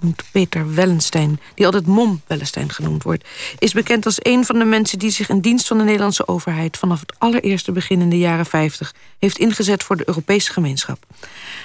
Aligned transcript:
genoemd 0.00 0.22
Peter 0.30 0.74
Wellenstein... 0.74 1.40
die 1.54 1.64
altijd 1.64 1.86
Mom 1.86 2.22
Wellenstein 2.26 2.70
genoemd 2.70 3.02
wordt... 3.02 3.28
is 3.58 3.72
bekend 3.72 4.06
als 4.06 4.16
een 4.18 4.44
van 4.44 4.58
de 4.58 4.64
mensen 4.64 4.98
die 4.98 5.10
zich 5.10 5.28
in 5.28 5.40
dienst 5.40 5.66
van 5.66 5.78
de 5.78 5.84
Nederlandse 5.84 6.28
overheid... 6.28 6.76
vanaf 6.76 7.00
het 7.00 7.14
allereerste 7.18 7.72
begin 7.72 8.00
in 8.00 8.10
de 8.10 8.18
jaren 8.18 8.46
50 8.46 8.94
heeft 9.18 9.38
ingezet 9.38 9.82
voor 9.82 9.96
de 9.96 10.08
Europese 10.08 10.52
gemeenschap. 10.52 10.98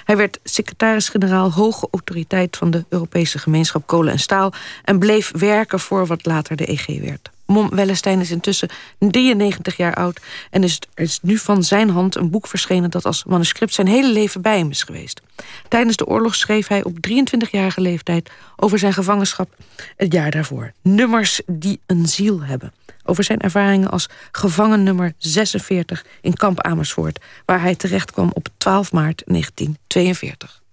Hij 0.04 0.18
werd 0.18 0.40
secretaris-generaal 0.44 1.52
hoge 1.52 1.88
autoriteit 1.92 2.58
van 2.58 2.72
de 2.72 2.86
Europese 2.90 3.40
gemeenschap 3.40 3.88
Kolen 3.88 4.12
en 4.12 4.20
Staal... 4.20 4.54
en 4.84 5.00
bleef 5.00 5.32
werken 5.38 5.80
voor 5.80 6.08
wat 6.08 6.26
later 6.26 6.56
de 6.56 6.66
EG 6.66 6.86
werd. 6.86 7.34
Mom 7.46 7.70
Wellestein 7.70 8.20
is 8.20 8.32
intussen 8.32 8.70
93 9.00 9.78
jaar 9.78 9.94
oud... 9.94 10.22
en 10.50 10.64
is, 10.64 10.80
is 10.94 11.20
nu 11.22 11.38
van 11.38 11.64
zijn 11.64 11.90
hand 11.90 12.16
een 12.16 12.30
boek 12.30 12.48
verschenen... 12.48 12.92
dat 12.92 13.06
als 13.06 13.24
manuscript 13.24 13.74
zijn 13.74 13.88
hele 13.88 14.12
leven 14.12 14.42
bij 14.42 14.58
hem 14.58 14.70
is 14.70 14.84
geweest. 14.84 15.22
Tijdens 15.68 15.96
de 15.96 16.06
oorlog 16.06 16.36
schreef 16.36 16.68
hij 16.68 16.84
op 16.84 16.98
23-jarige 17.10 17.82
leeftijd... 17.82 18.32
over 18.56 18.80
zijn 18.80 18.94
gevangenschap 18.94 19.56
het 19.96 20.14
jaar 20.14 20.32
daarvoor. 20.32 20.72
Nummers 20.82 21.42
die 21.46 21.80
een 21.86 22.08
ziel 22.08 22.42
hebben. 22.42 22.74
Over 23.04 23.24
zijn 23.24 23.40
ervaringen 23.40 23.92
als 23.92 24.10
gevangen 24.32 24.84
nummer 24.84 25.14
46 25.18 26.06
in 26.22 26.34
kamp 26.34 26.62
Amersfoort... 26.62 27.20
waar 27.46 27.62
hij 27.62 27.76
terecht 27.76 28.12
kwam 28.12 28.30
op 28.34 28.48
12 28.58 28.92
maart 28.92 29.24
1942. 29.26 30.64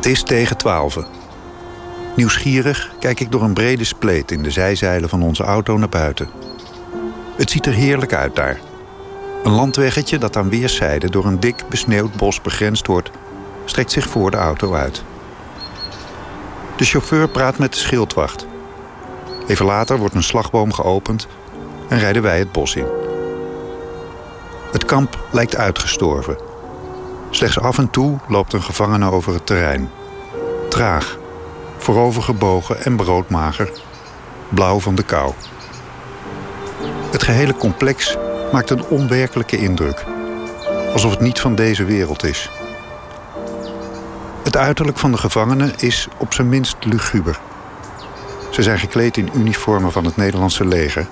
Het 0.00 0.08
is 0.08 0.22
tegen 0.22 0.56
twaalfen. 0.56 1.06
Nieuwsgierig 2.16 2.90
kijk 2.98 3.20
ik 3.20 3.30
door 3.30 3.42
een 3.42 3.54
brede 3.54 3.84
spleet 3.84 4.30
in 4.30 4.42
de 4.42 4.50
zijzeilen 4.50 5.08
van 5.08 5.22
onze 5.22 5.42
auto 5.42 5.76
naar 5.76 5.88
buiten. 5.88 6.28
Het 7.36 7.50
ziet 7.50 7.66
er 7.66 7.72
heerlijk 7.72 8.12
uit 8.12 8.36
daar. 8.36 8.60
Een 9.42 9.52
landweggetje 9.52 10.18
dat 10.18 10.36
aan 10.36 10.48
weerszijden 10.48 11.10
door 11.10 11.24
een 11.24 11.40
dik 11.40 11.64
besneeuwd 11.68 12.16
bos 12.16 12.40
begrensd 12.40 12.86
wordt, 12.86 13.10
strekt 13.64 13.92
zich 13.92 14.08
voor 14.08 14.30
de 14.30 14.36
auto 14.36 14.74
uit. 14.74 15.02
De 16.76 16.84
chauffeur 16.84 17.28
praat 17.28 17.58
met 17.58 17.72
de 17.72 17.78
schildwacht. 17.78 18.46
Even 19.46 19.66
later 19.66 19.98
wordt 19.98 20.14
een 20.14 20.22
slagboom 20.22 20.72
geopend 20.72 21.26
en 21.88 21.98
rijden 21.98 22.22
wij 22.22 22.38
het 22.38 22.52
bos 22.52 22.76
in. 22.76 22.86
Het 24.72 24.84
kamp 24.84 25.18
lijkt 25.30 25.56
uitgestorven. 25.56 26.49
Slechts 27.30 27.60
af 27.60 27.78
en 27.78 27.90
toe 27.90 28.18
loopt 28.28 28.52
een 28.52 28.62
gevangene 28.62 29.10
over 29.10 29.32
het 29.32 29.46
terrein. 29.46 29.90
Traag, 30.68 31.18
voorovergebogen 31.78 32.84
en 32.84 32.96
broodmager, 32.96 33.70
blauw 34.48 34.80
van 34.80 34.94
de 34.94 35.02
kou. 35.02 35.32
Het 37.10 37.22
gehele 37.22 37.56
complex 37.56 38.16
maakt 38.52 38.70
een 38.70 38.84
onwerkelijke 38.84 39.56
indruk. 39.56 40.04
Alsof 40.92 41.10
het 41.10 41.20
niet 41.20 41.40
van 41.40 41.54
deze 41.54 41.84
wereld 41.84 42.24
is. 42.24 42.50
Het 44.42 44.56
uiterlijk 44.56 44.98
van 44.98 45.12
de 45.12 45.18
gevangenen 45.18 45.72
is 45.76 46.08
op 46.16 46.32
zijn 46.32 46.48
minst 46.48 46.76
luguber. 46.84 47.40
Ze 48.50 48.62
zijn 48.62 48.78
gekleed 48.78 49.16
in 49.16 49.30
uniformen 49.34 49.92
van 49.92 50.04
het 50.04 50.16
Nederlandse 50.16 50.64
leger... 50.64 51.06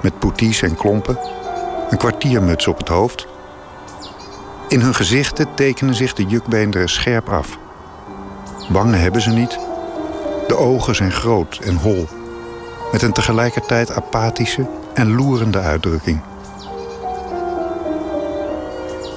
met 0.00 0.18
poeties 0.18 0.62
en 0.62 0.76
klompen, 0.76 1.18
een 1.90 1.98
kwartiermuts 1.98 2.66
op 2.66 2.78
het 2.78 2.88
hoofd 2.88 3.26
in 4.68 4.80
hun 4.80 4.94
gezichten 4.94 5.54
tekenen 5.54 5.94
zich 5.94 6.12
de 6.12 6.24
jukbeenderen 6.24 6.88
scherp 6.88 7.28
af. 7.28 7.58
Wangen 8.68 9.00
hebben 9.00 9.22
ze 9.22 9.30
niet. 9.30 9.58
De 10.46 10.56
ogen 10.56 10.94
zijn 10.94 11.12
groot 11.12 11.58
en 11.58 11.76
hol. 11.76 12.06
Met 12.92 13.02
een 13.02 13.12
tegelijkertijd 13.12 13.92
apathische 13.92 14.66
en 14.94 15.14
loerende 15.14 15.58
uitdrukking. 15.58 16.20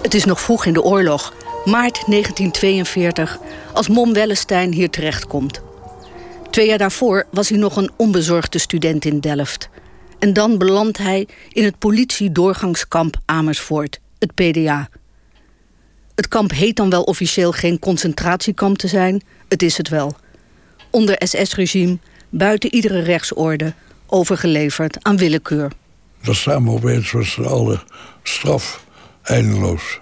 Het 0.01 0.13
is 0.13 0.25
nog 0.25 0.41
vroeg 0.41 0.65
in 0.65 0.73
de 0.73 0.83
oorlog, 0.83 1.33
maart 1.65 2.03
1942, 2.05 3.39
als 3.73 3.87
Mom 3.87 4.13
Wellestein 4.13 4.73
hier 4.73 4.89
terechtkomt. 4.89 5.61
Twee 6.49 6.67
jaar 6.67 6.77
daarvoor 6.77 7.25
was 7.31 7.49
hij 7.49 7.57
nog 7.57 7.75
een 7.75 7.91
onbezorgde 7.95 8.59
student 8.59 9.05
in 9.05 9.19
Delft. 9.19 9.69
En 10.19 10.33
dan 10.33 10.57
belandt 10.57 10.97
hij 10.97 11.27
in 11.49 11.63
het 11.63 11.77
politiedoorgangskamp 11.79 13.17
Amersfoort, 13.25 13.99
het 14.19 14.33
PDA. 14.35 14.89
Het 16.15 16.27
kamp 16.27 16.51
heet 16.51 16.75
dan 16.75 16.89
wel 16.89 17.03
officieel 17.03 17.51
geen 17.51 17.79
concentratiekamp 17.79 18.77
te 18.77 18.87
zijn. 18.87 19.21
Het 19.47 19.61
is 19.61 19.77
het 19.77 19.89
wel. 19.89 20.15
Onder 20.89 21.15
SS-regime, 21.19 21.97
buiten 22.29 22.73
iedere 22.73 23.01
rechtsorde, 23.01 23.73
overgeleverd 24.07 24.97
aan 25.01 25.17
willekeur. 25.17 25.71
Staan 26.21 26.63
we 26.63 26.69
opeens 26.69 27.13
z'n 27.19 27.41
allen 27.41 27.81
straf, 28.23 28.85
eindeloos. 29.21 29.99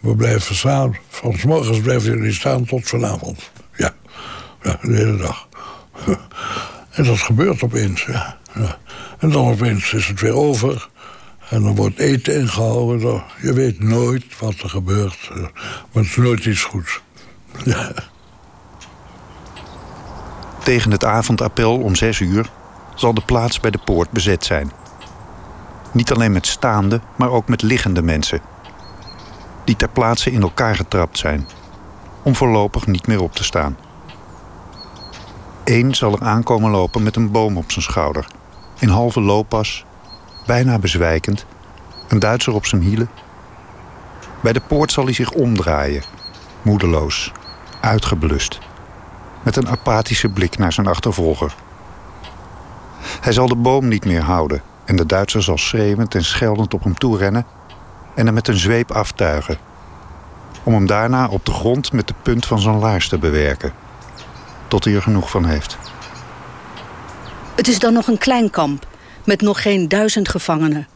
We 0.00 0.16
blijven 0.16 0.54
staan. 0.54 0.96
Van 1.08 1.38
s 1.38 1.44
morgens 1.44 1.80
blijven 1.80 2.16
jullie 2.16 2.32
staan 2.32 2.64
tot 2.64 2.88
vanavond. 2.88 3.50
Ja, 3.76 3.94
ja 4.62 4.78
de 4.82 4.94
hele 4.96 5.16
dag. 5.16 5.48
En 6.92 7.04
dat 7.04 7.18
gebeurt 7.18 7.62
opeens, 7.62 8.04
ja. 8.04 8.38
En 9.18 9.30
dan 9.30 9.46
opeens 9.46 9.92
is 9.92 10.06
het 10.06 10.20
weer 10.20 10.34
over. 10.34 10.88
En 11.52 11.62
dan 11.62 11.74
wordt 11.74 11.98
eten 11.98 12.40
ingehouden. 12.40 13.24
Je 13.40 13.52
weet 13.52 13.80
nooit 13.80 14.38
wat 14.38 14.60
er 14.60 14.68
gebeurt. 14.68 15.30
Maar 15.34 15.50
het 15.92 16.04
is 16.04 16.16
nooit 16.16 16.44
iets 16.44 16.64
goeds. 16.64 17.00
Tegen 20.64 20.90
het 20.90 21.04
avondappel 21.04 21.78
om 21.78 21.94
zes 21.94 22.20
uur 22.20 22.50
zal 22.94 23.14
de 23.14 23.20
plaats 23.20 23.60
bij 23.60 23.70
de 23.70 23.78
poort 23.84 24.10
bezet 24.10 24.44
zijn. 24.44 24.72
Niet 25.92 26.12
alleen 26.12 26.32
met 26.32 26.46
staande, 26.46 27.00
maar 27.16 27.30
ook 27.30 27.48
met 27.48 27.62
liggende 27.62 28.02
mensen. 28.02 28.40
Die 29.64 29.76
ter 29.76 29.88
plaatse 29.88 30.30
in 30.30 30.42
elkaar 30.42 30.76
getrapt 30.76 31.18
zijn. 31.18 31.48
Om 32.22 32.34
voorlopig 32.34 32.86
niet 32.86 33.06
meer 33.06 33.22
op 33.22 33.32
te 33.32 33.44
staan. 33.44 33.76
Eén 35.64 35.94
zal 35.94 36.12
er 36.12 36.22
aankomen 36.22 36.70
lopen 36.70 37.02
met 37.02 37.16
een 37.16 37.30
boom 37.30 37.56
op 37.56 37.70
zijn 37.70 37.84
schouder. 37.84 38.26
In 38.78 38.88
halve 38.88 39.20
looppas 39.20 39.84
bijna 40.46 40.78
bezwijkend, 40.78 41.46
een 42.08 42.18
Duitser 42.18 42.54
op 42.54 42.66
zijn 42.66 42.82
hielen. 42.82 43.10
Bij 44.40 44.52
de 44.52 44.60
poort 44.60 44.92
zal 44.92 45.04
hij 45.04 45.12
zich 45.12 45.30
omdraaien, 45.30 46.02
moedeloos, 46.62 47.32
uitgeblust, 47.80 48.58
met 49.42 49.56
een 49.56 49.68
apathische 49.68 50.28
blik 50.28 50.58
naar 50.58 50.72
zijn 50.72 50.86
achtervolger. 50.86 51.54
Hij 53.20 53.32
zal 53.32 53.48
de 53.48 53.56
boom 53.56 53.88
niet 53.88 54.04
meer 54.04 54.22
houden 54.22 54.62
en 54.84 54.96
de 54.96 55.06
Duitser 55.06 55.42
zal 55.42 55.58
schreeuwend 55.58 56.14
en 56.14 56.24
scheldend 56.24 56.74
op 56.74 56.84
hem 56.84 56.98
toerennen 56.98 57.46
en 58.14 58.24
hem 58.24 58.34
met 58.34 58.48
een 58.48 58.56
zweep 58.56 58.90
aftuigen, 58.90 59.58
om 60.62 60.74
hem 60.74 60.86
daarna 60.86 61.28
op 61.28 61.46
de 61.46 61.52
grond 61.52 61.92
met 61.92 62.08
de 62.08 62.14
punt 62.22 62.46
van 62.46 62.58
zijn 62.58 62.78
laars 62.78 63.08
te 63.08 63.18
bewerken, 63.18 63.72
tot 64.68 64.84
hij 64.84 64.94
er 64.94 65.02
genoeg 65.02 65.30
van 65.30 65.44
heeft. 65.44 65.78
Het 67.54 67.68
is 67.68 67.78
dan 67.78 67.92
nog 67.92 68.06
een 68.06 68.18
klein 68.18 68.50
kamp, 68.50 68.86
met 69.24 69.40
nog 69.40 69.62
geen 69.62 69.88
duizend 69.88 70.28
gevangenen. 70.28 70.88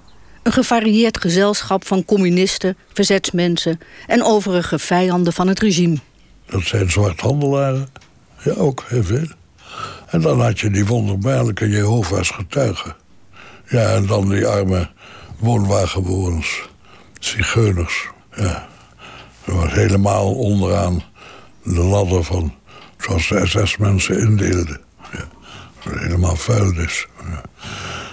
Een 0.42 0.52
gevarieerd 0.52 1.20
gezelschap 1.20 1.86
van 1.86 2.04
communisten, 2.04 2.76
verzetsmensen 2.92 3.80
en 4.06 4.24
overige 4.24 4.78
vijanden 4.78 5.32
van 5.32 5.48
het 5.48 5.60
regime. 5.60 5.96
Dat 6.46 6.62
zijn 6.62 6.90
zwarthandelaren. 6.90 7.88
Ja, 8.42 8.52
ook 8.52 8.84
heel 8.86 9.04
veel. 9.04 9.26
En 10.06 10.20
dan 10.20 10.40
had 10.40 10.60
je 10.60 10.70
die 10.70 10.86
wonderbaarlijke 10.86 11.68
Jehovah's 11.68 12.30
getuigen. 12.30 12.96
Ja, 13.68 13.94
en 13.94 14.06
dan 14.06 14.28
die 14.28 14.46
arme 14.46 14.88
woonwagenbewoners, 15.38 16.68
zigeuners. 17.18 18.08
Ja, 18.36 18.68
dat 19.44 19.54
was 19.54 19.72
helemaal 19.72 20.34
onderaan 20.34 21.02
de 21.62 21.82
ladder 21.82 22.24
van 22.24 22.54
zoals 22.98 23.28
de 23.28 23.46
SS-mensen 23.46 24.18
indeelden. 24.18 24.80
Ja, 25.12 25.28
helemaal 25.90 26.36
vuilnis. 26.36 27.06
Ja. 27.18 27.42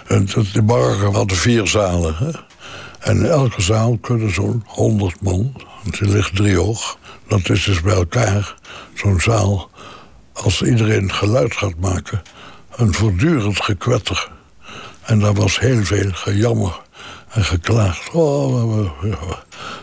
De 0.07 0.61
bargen 0.63 1.13
hadden 1.13 1.38
vier 1.38 1.67
zalen. 1.67 2.15
Hè? 2.15 2.31
En 3.00 3.29
elke 3.29 3.61
zaal 3.61 3.97
kunnen 3.97 4.33
zo'n 4.33 4.63
honderd 4.65 5.21
man, 5.21 5.53
want 5.83 6.00
die 6.00 6.09
ligt 6.09 6.35
driehoog. 6.35 6.97
Dat 7.27 7.50
is 7.50 7.63
dus 7.63 7.81
bij 7.81 7.94
elkaar 7.94 8.55
zo'n 8.94 9.19
zaal. 9.19 9.69
Als 10.33 10.61
iedereen 10.61 11.13
geluid 11.13 11.55
gaat 11.55 11.79
maken, 11.79 12.21
een 12.75 12.94
voortdurend 12.94 13.61
gekwetter. 13.61 14.31
En 15.01 15.19
daar 15.19 15.33
was 15.33 15.59
heel 15.59 15.83
veel 15.83 16.09
gejammer 16.11 16.81
en 17.29 17.44
geklaagd. 17.44 18.09
Oh, 18.11 18.91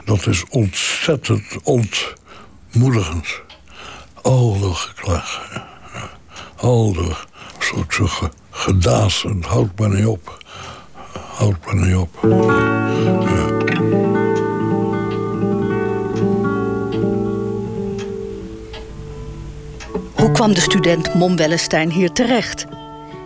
dat 0.04 0.26
is 0.26 0.44
ontzettend 0.48 1.42
ontmoedigend. 1.62 3.40
Al 4.22 4.58
door 4.60 4.74
geklaagd. 4.74 5.40
Al 6.56 6.92
soort 7.70 8.32
gedaas 8.50 9.24
en 9.24 9.42
houd 9.46 9.78
maar 9.78 9.88
niet 9.88 10.06
op. 10.06 10.38
Houd 11.12 11.66
maar 11.66 11.74
niet 11.74 11.96
op. 11.96 12.18
Hoe 20.14 20.32
kwam 20.32 20.54
de 20.54 20.60
student 20.60 21.14
Mom 21.14 21.36
Wellestein 21.36 21.90
hier 21.90 22.12
terecht? 22.12 22.66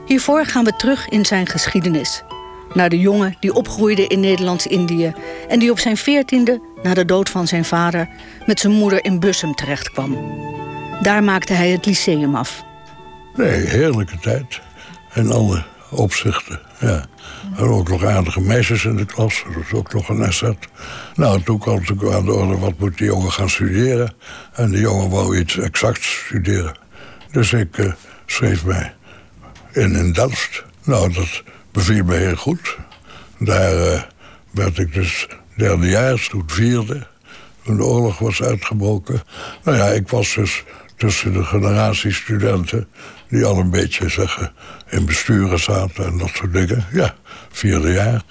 Hiervoor 0.07 0.47
gaan 0.47 0.65
we 0.65 0.77
terug 0.77 1.09
in 1.09 1.25
zijn 1.25 1.47
geschiedenis. 1.47 2.23
Naar 2.73 2.89
de 2.89 2.99
jongen 2.99 3.37
die 3.41 3.55
opgroeide 3.55 4.07
in 4.07 4.21
Nederlands-Indië... 4.21 5.13
en 5.49 5.59
die 5.59 5.71
op 5.71 5.79
zijn 5.79 5.97
veertiende, 5.97 6.61
na 6.83 6.95
de 6.95 7.05
dood 7.05 7.29
van 7.29 7.47
zijn 7.47 7.65
vader... 7.65 8.09
met 8.47 8.61
zijn 8.61 8.73
moeder 8.73 9.05
in 9.05 9.21
Bussum 9.21 9.55
terechtkwam. 9.55 10.17
Daar 11.03 11.23
maakte 11.23 11.53
hij 11.53 11.71
het 11.71 11.87
lyceum 11.87 12.35
af. 12.35 12.65
Nee, 13.35 13.67
heerlijke 13.67 14.19
tijd. 14.19 14.61
In 15.15 15.31
alle 15.33 15.65
opzichten, 15.91 16.61
ja. 16.81 17.07
En 17.57 17.65
ook 17.65 17.89
nog 17.89 18.05
aardige 18.05 18.41
meisjes 18.41 18.85
in 18.85 18.97
de 18.97 19.05
klas. 19.05 19.43
Dat 19.45 19.55
was 19.55 19.73
ook 19.73 19.93
nog 19.93 20.09
een 20.09 20.23
asset. 20.23 20.57
Nou, 21.15 21.43
toen 21.43 21.59
kwam 21.59 21.77
het 21.85 22.15
aan 22.15 22.25
de 22.25 22.33
orde, 22.33 22.59
wat 22.59 22.79
moet 22.79 22.99
die 22.99 23.07
jongen 23.07 23.33
gaan 23.33 23.51
studeren? 23.51 24.15
En 24.53 24.71
die 24.71 24.81
jongen 24.81 25.11
wou 25.11 25.39
iets 25.39 25.59
exacts 25.59 26.25
studeren. 26.27 26.77
Dus 27.31 27.53
ik 27.53 27.79
uh, 27.79 27.93
schreef 28.27 28.65
mij 28.65 28.95
in 29.73 29.95
in 29.95 30.13
Delft. 30.13 30.65
Nou, 30.85 31.13
dat 31.13 31.43
beviel 31.73 32.05
me 32.05 32.15
heel 32.15 32.37
goed. 32.37 32.77
Daar 33.39 33.75
uh, 33.75 34.03
werd 34.51 34.79
ik 34.79 34.95
dus 34.95 35.29
derdejaars, 35.57 36.29
toen 36.29 36.45
vierde. 36.47 37.07
Toen 37.65 37.77
de 37.77 37.85
oorlog 37.85 38.19
was 38.19 38.43
uitgebroken. 38.43 39.23
Nou 39.65 39.77
ja, 39.77 39.87
ik 39.87 40.09
was 40.09 40.35
dus 40.35 40.65
tussen 40.97 41.33
de 41.33 41.45
generatie 41.45 42.13
studenten... 42.13 42.89
die 43.29 43.45
al 43.45 43.59
een 43.59 43.71
beetje 43.71 44.09
zeggen, 44.09 44.53
in 44.89 45.07
besturen 45.07 45.61
zaten 45.61 46.07
en 46.07 46.19
dat 46.19 46.31
soort 46.35 46.53
dingen. 46.53 46.85
Ja, 46.93 47.15
vierde 47.51 47.93
jaar. 47.93 48.23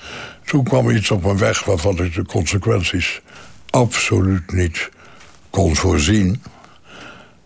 Toen 0.46 0.64
kwam 0.64 0.90
iets 0.90 1.12
op 1.12 1.24
mijn 1.24 1.38
weg 1.38 1.64
waarvan 1.64 1.98
ik 1.98 2.14
de 2.14 2.26
consequenties 2.26 3.22
absoluut 3.70 4.52
niet 4.52 4.90
kon 5.50 5.76
voorzien. 5.76 6.44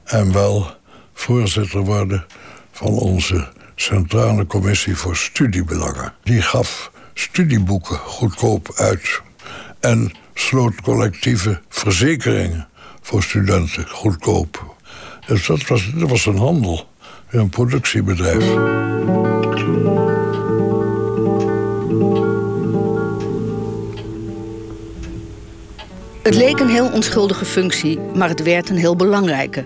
En 0.04 0.34
wel 0.34 0.76
voorzitter 1.14 1.80
worden 1.80 2.26
van 2.72 2.88
onze 2.88 3.48
Centrale 3.76 4.46
Commissie 4.46 4.96
voor 4.96 5.16
Studiebelangen. 5.16 6.14
Die 6.24 6.42
gaf 6.42 6.92
studieboeken 7.14 7.98
goedkoop 7.98 8.72
uit 8.76 9.22
en 9.80 10.12
sloot 10.34 10.82
collectieve 10.82 11.62
verzekeringen 11.70 12.68
voor 13.02 13.24
studenten 13.24 13.90
goedkoop. 13.90 14.76
Dus 15.28 15.48
dat 15.48 15.68
was, 15.68 15.92
dat 15.96 16.10
was 16.10 16.26
een 16.26 16.38
handel, 16.38 16.88
een 17.30 17.50
productiebedrijf. 17.50 18.46
Het 26.24 26.36
leek 26.36 26.60
een 26.60 26.70
heel 26.70 26.92
onschuldige 26.92 27.46
functie, 27.46 28.00
maar 28.00 28.30
het 28.30 28.44
werd 28.44 28.70
een 28.70 28.78
heel 28.78 28.96
belangrijke. 28.96 29.66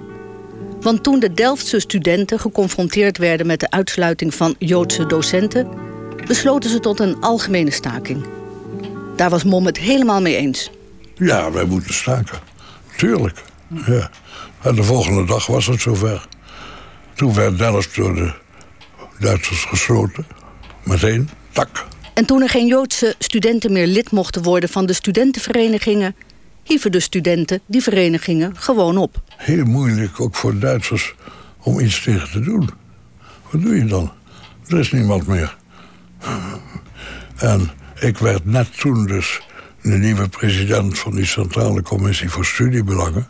Want 0.82 1.04
toen 1.04 1.20
de 1.20 1.34
Delftse 1.34 1.80
studenten 1.80 2.40
geconfronteerd 2.40 3.18
werden 3.18 3.48
met 3.48 3.60
de 3.60 3.72
uitsluiting 3.72 4.34
van 4.34 4.56
Joodse 4.58 5.06
docenten, 5.06 5.68
besloten 6.28 6.70
ze 6.70 6.80
tot 6.80 7.00
een 7.00 7.22
algemene 7.22 7.72
staking. 7.72 8.26
Daar 9.16 9.30
was 9.30 9.44
Mom 9.44 9.66
het 9.66 9.78
helemaal 9.78 10.22
mee 10.22 10.36
eens. 10.36 10.72
Ja, 11.16 11.52
wij 11.52 11.66
moeten 11.66 11.94
staken. 11.94 12.40
Tuurlijk. 12.98 13.42
Ja. 13.86 14.10
En 14.62 14.76
de 14.76 14.84
volgende 14.84 15.26
dag 15.26 15.46
was 15.46 15.68
het 15.68 15.82
zover. 15.82 16.28
Toen 17.14 17.34
werd 17.34 17.58
Delft 17.58 17.96
door 17.96 18.16
de 18.16 18.34
Duitsers 19.20 19.64
gesloten. 19.64 20.26
Meteen, 20.84 21.30
tak. 21.52 21.86
En 22.14 22.26
toen 22.26 22.42
er 22.42 22.50
geen 22.50 22.68
Joodse 22.68 23.16
studenten 23.20 23.72
meer 23.72 23.88
lid 23.88 24.12
mochten 24.12 24.44
worden 24.44 24.70
van 24.70 24.86
de 24.86 24.94
studentenverenigingen, 24.94 26.16
hieven 26.64 26.92
de 26.92 27.00
studenten 27.00 27.62
die 27.66 27.82
verenigingen 27.82 28.58
gewoon 28.58 28.98
op. 28.98 29.22
Heel 29.38 29.66
moeilijk, 29.66 30.20
ook 30.20 30.36
voor 30.36 30.60
Duitsers, 30.60 31.16
om 31.58 31.80
iets 31.80 32.04
tegen 32.04 32.32
te 32.32 32.40
doen. 32.40 32.70
Wat 33.50 33.62
doe 33.62 33.76
je 33.76 33.86
dan? 33.86 34.12
Er 34.68 34.80
is 34.80 34.92
niemand 34.92 35.28
meer. 35.28 35.58
En 37.36 37.72
ik 38.00 38.18
werd 38.18 38.46
net 38.46 38.80
toen 38.80 39.06
dus 39.06 39.42
de 39.82 39.98
nieuwe 39.98 40.30
president 40.30 41.00
van 41.00 41.16
die 41.16 41.26
Centrale 41.26 41.82
Commissie 41.82 42.30
voor 42.30 42.46
Studiebelangen. 42.46 43.28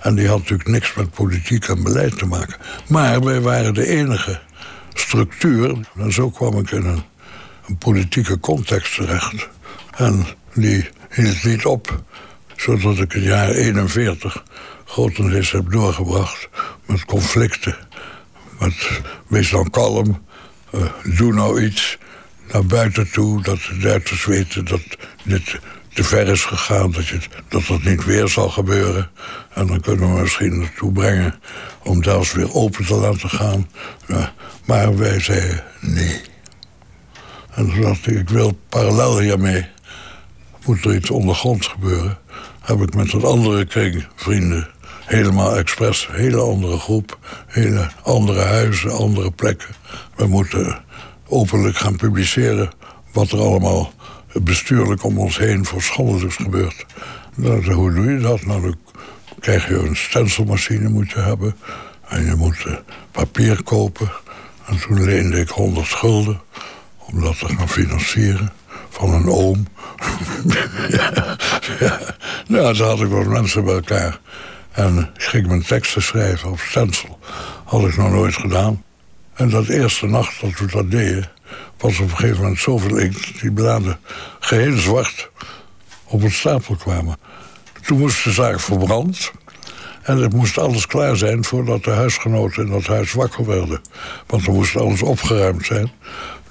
En 0.00 0.14
die 0.14 0.28
had 0.28 0.38
natuurlijk 0.38 0.68
niks 0.68 0.94
met 0.94 1.10
politiek 1.10 1.68
en 1.68 1.82
beleid 1.82 2.18
te 2.18 2.26
maken. 2.26 2.56
Maar 2.88 3.20
wij 3.20 3.40
waren 3.40 3.74
de 3.74 3.86
enige 3.86 4.40
structuur. 4.94 5.76
En 5.96 6.12
zo 6.12 6.30
kwam 6.30 6.58
ik 6.58 6.70
in 6.70 6.84
een, 6.84 7.02
politieke 7.78 8.40
context 8.40 8.94
terecht. 8.94 9.48
En 9.96 10.26
die 10.54 10.88
hield 11.10 11.44
niet 11.44 11.64
op 11.64 12.02
zodat 12.56 12.98
ik 12.98 13.12
het 13.12 13.22
jaar 13.22 13.48
41 13.48 14.42
grotendeels 14.84 15.50
heb 15.50 15.70
doorgebracht 15.70 16.48
met 16.86 17.04
conflicten. 17.04 17.76
Met 18.58 19.00
wees 19.26 19.50
dan 19.50 19.70
kalm, 19.70 20.24
uh, 20.74 20.82
doe 21.16 21.32
nou 21.32 21.62
iets 21.62 21.98
naar 22.52 22.66
buiten 22.66 23.10
toe... 23.10 23.42
dat 23.42 23.58
de 23.58 23.78
Duitsers 23.78 24.24
weten 24.24 24.64
dat 24.64 24.82
dit 25.24 25.60
te 25.94 26.04
ver 26.04 26.28
is 26.28 26.44
gegaan, 26.44 26.90
dat, 26.90 27.06
je, 27.06 27.18
dat 27.48 27.66
dat 27.66 27.82
niet 27.82 28.04
weer 28.04 28.28
zal 28.28 28.48
gebeuren. 28.48 29.10
En 29.54 29.66
dan 29.66 29.80
kunnen 29.80 30.14
we 30.14 30.20
misschien 30.20 30.58
naartoe 30.58 30.92
brengen 30.92 31.34
om 31.82 32.02
Delft 32.02 32.32
weer 32.32 32.54
open 32.54 32.84
te 32.84 32.94
laten 32.94 33.30
gaan. 33.30 33.68
Ja, 34.06 34.32
maar 34.64 34.96
wij 34.96 35.20
zeiden 35.20 35.64
nee. 35.80 36.20
En 37.54 37.70
toen 37.70 37.80
dacht 37.80 38.06
ik, 38.06 38.18
ik 38.18 38.28
wil 38.28 38.58
parallel 38.68 39.18
hiermee... 39.18 39.66
moet 40.64 40.84
er 40.84 40.94
iets 40.94 41.10
ondergronds 41.10 41.66
gebeuren 41.66 42.18
heb 42.62 42.80
ik 42.80 42.94
met 42.94 43.12
een 43.12 43.24
andere 43.24 43.64
kring 43.64 44.06
vrienden 44.14 44.68
helemaal 45.04 45.56
expres, 45.56 46.08
hele 46.10 46.40
andere 46.40 46.78
groep, 46.78 47.18
hele 47.46 47.90
andere 48.02 48.40
huizen, 48.40 48.92
andere 48.92 49.30
plekken. 49.30 49.74
We 50.16 50.26
moeten 50.26 50.84
openlijk 51.28 51.76
gaan 51.76 51.96
publiceren 51.96 52.70
wat 53.12 53.30
er 53.30 53.40
allemaal 53.40 53.92
bestuurlijk 54.32 55.04
om 55.04 55.18
ons 55.18 55.38
heen 55.38 55.64
voor 55.64 55.82
schandelijks 55.82 56.36
gebeurt. 56.36 56.86
Nou, 57.34 57.72
hoe 57.72 57.92
doe 57.92 58.12
je 58.12 58.18
dat? 58.18 58.44
Nou, 58.44 58.62
dan 58.62 58.76
krijg 59.40 59.68
je 59.68 59.74
een 59.74 59.96
stencilmachine 59.96 60.88
moet 60.88 61.10
je 61.10 61.18
hebben. 61.18 61.56
En 62.08 62.24
je 62.24 62.34
moet 62.34 62.64
uh, 62.66 62.74
papier 63.10 63.62
kopen. 63.62 64.12
En 64.66 64.80
toen 64.80 65.04
leende 65.04 65.40
ik 65.40 65.48
100 65.48 65.86
schulden 65.86 66.40
om 66.98 67.20
dat 67.20 67.38
te 67.38 67.48
gaan 67.48 67.68
financieren 67.68 68.52
van 68.88 69.12
een 69.12 69.28
oom. 69.28 69.66
ja. 71.78 71.98
Nou, 72.46 72.76
toen 72.76 72.86
had 72.86 73.00
ik 73.00 73.08
wat 73.08 73.26
mensen 73.26 73.64
bij 73.64 73.74
elkaar. 73.74 74.20
En 74.72 74.98
ik 74.98 75.22
ging 75.22 75.46
mijn 75.46 75.62
teksten 75.62 76.02
schrijven 76.02 76.50
op 76.50 76.58
stencil. 76.58 77.18
Had 77.64 77.82
ik 77.82 77.96
nog 77.96 78.10
nooit 78.10 78.34
gedaan. 78.34 78.82
En 79.34 79.50
dat 79.50 79.68
eerste 79.68 80.06
nacht 80.06 80.40
dat 80.40 80.58
we 80.58 80.66
dat 80.66 80.90
deden... 80.90 81.30
was 81.82 81.98
op 81.98 82.10
een 82.10 82.16
gegeven 82.16 82.42
moment 82.42 82.60
zoveel 82.60 82.96
inkt... 82.96 83.40
die 83.40 83.52
bladen 83.52 83.98
geheel 84.40 84.78
zwart 84.78 85.30
op 86.04 86.22
het 86.22 86.32
stapel 86.32 86.76
kwamen. 86.76 87.16
Toen 87.82 87.98
moest 87.98 88.24
de 88.24 88.32
zaak 88.32 88.60
verbrand... 88.60 89.32
En 90.02 90.16
het 90.16 90.32
moest 90.32 90.58
alles 90.58 90.86
klaar 90.86 91.16
zijn 91.16 91.44
voordat 91.44 91.84
de 91.84 91.90
huisgenoten 91.90 92.64
in 92.64 92.70
dat 92.70 92.86
huis 92.86 93.12
wakker 93.12 93.46
werden. 93.46 93.80
Want 94.26 94.46
er 94.46 94.52
moest 94.52 94.76
alles 94.76 95.02
opgeruimd 95.02 95.66
zijn. 95.66 95.92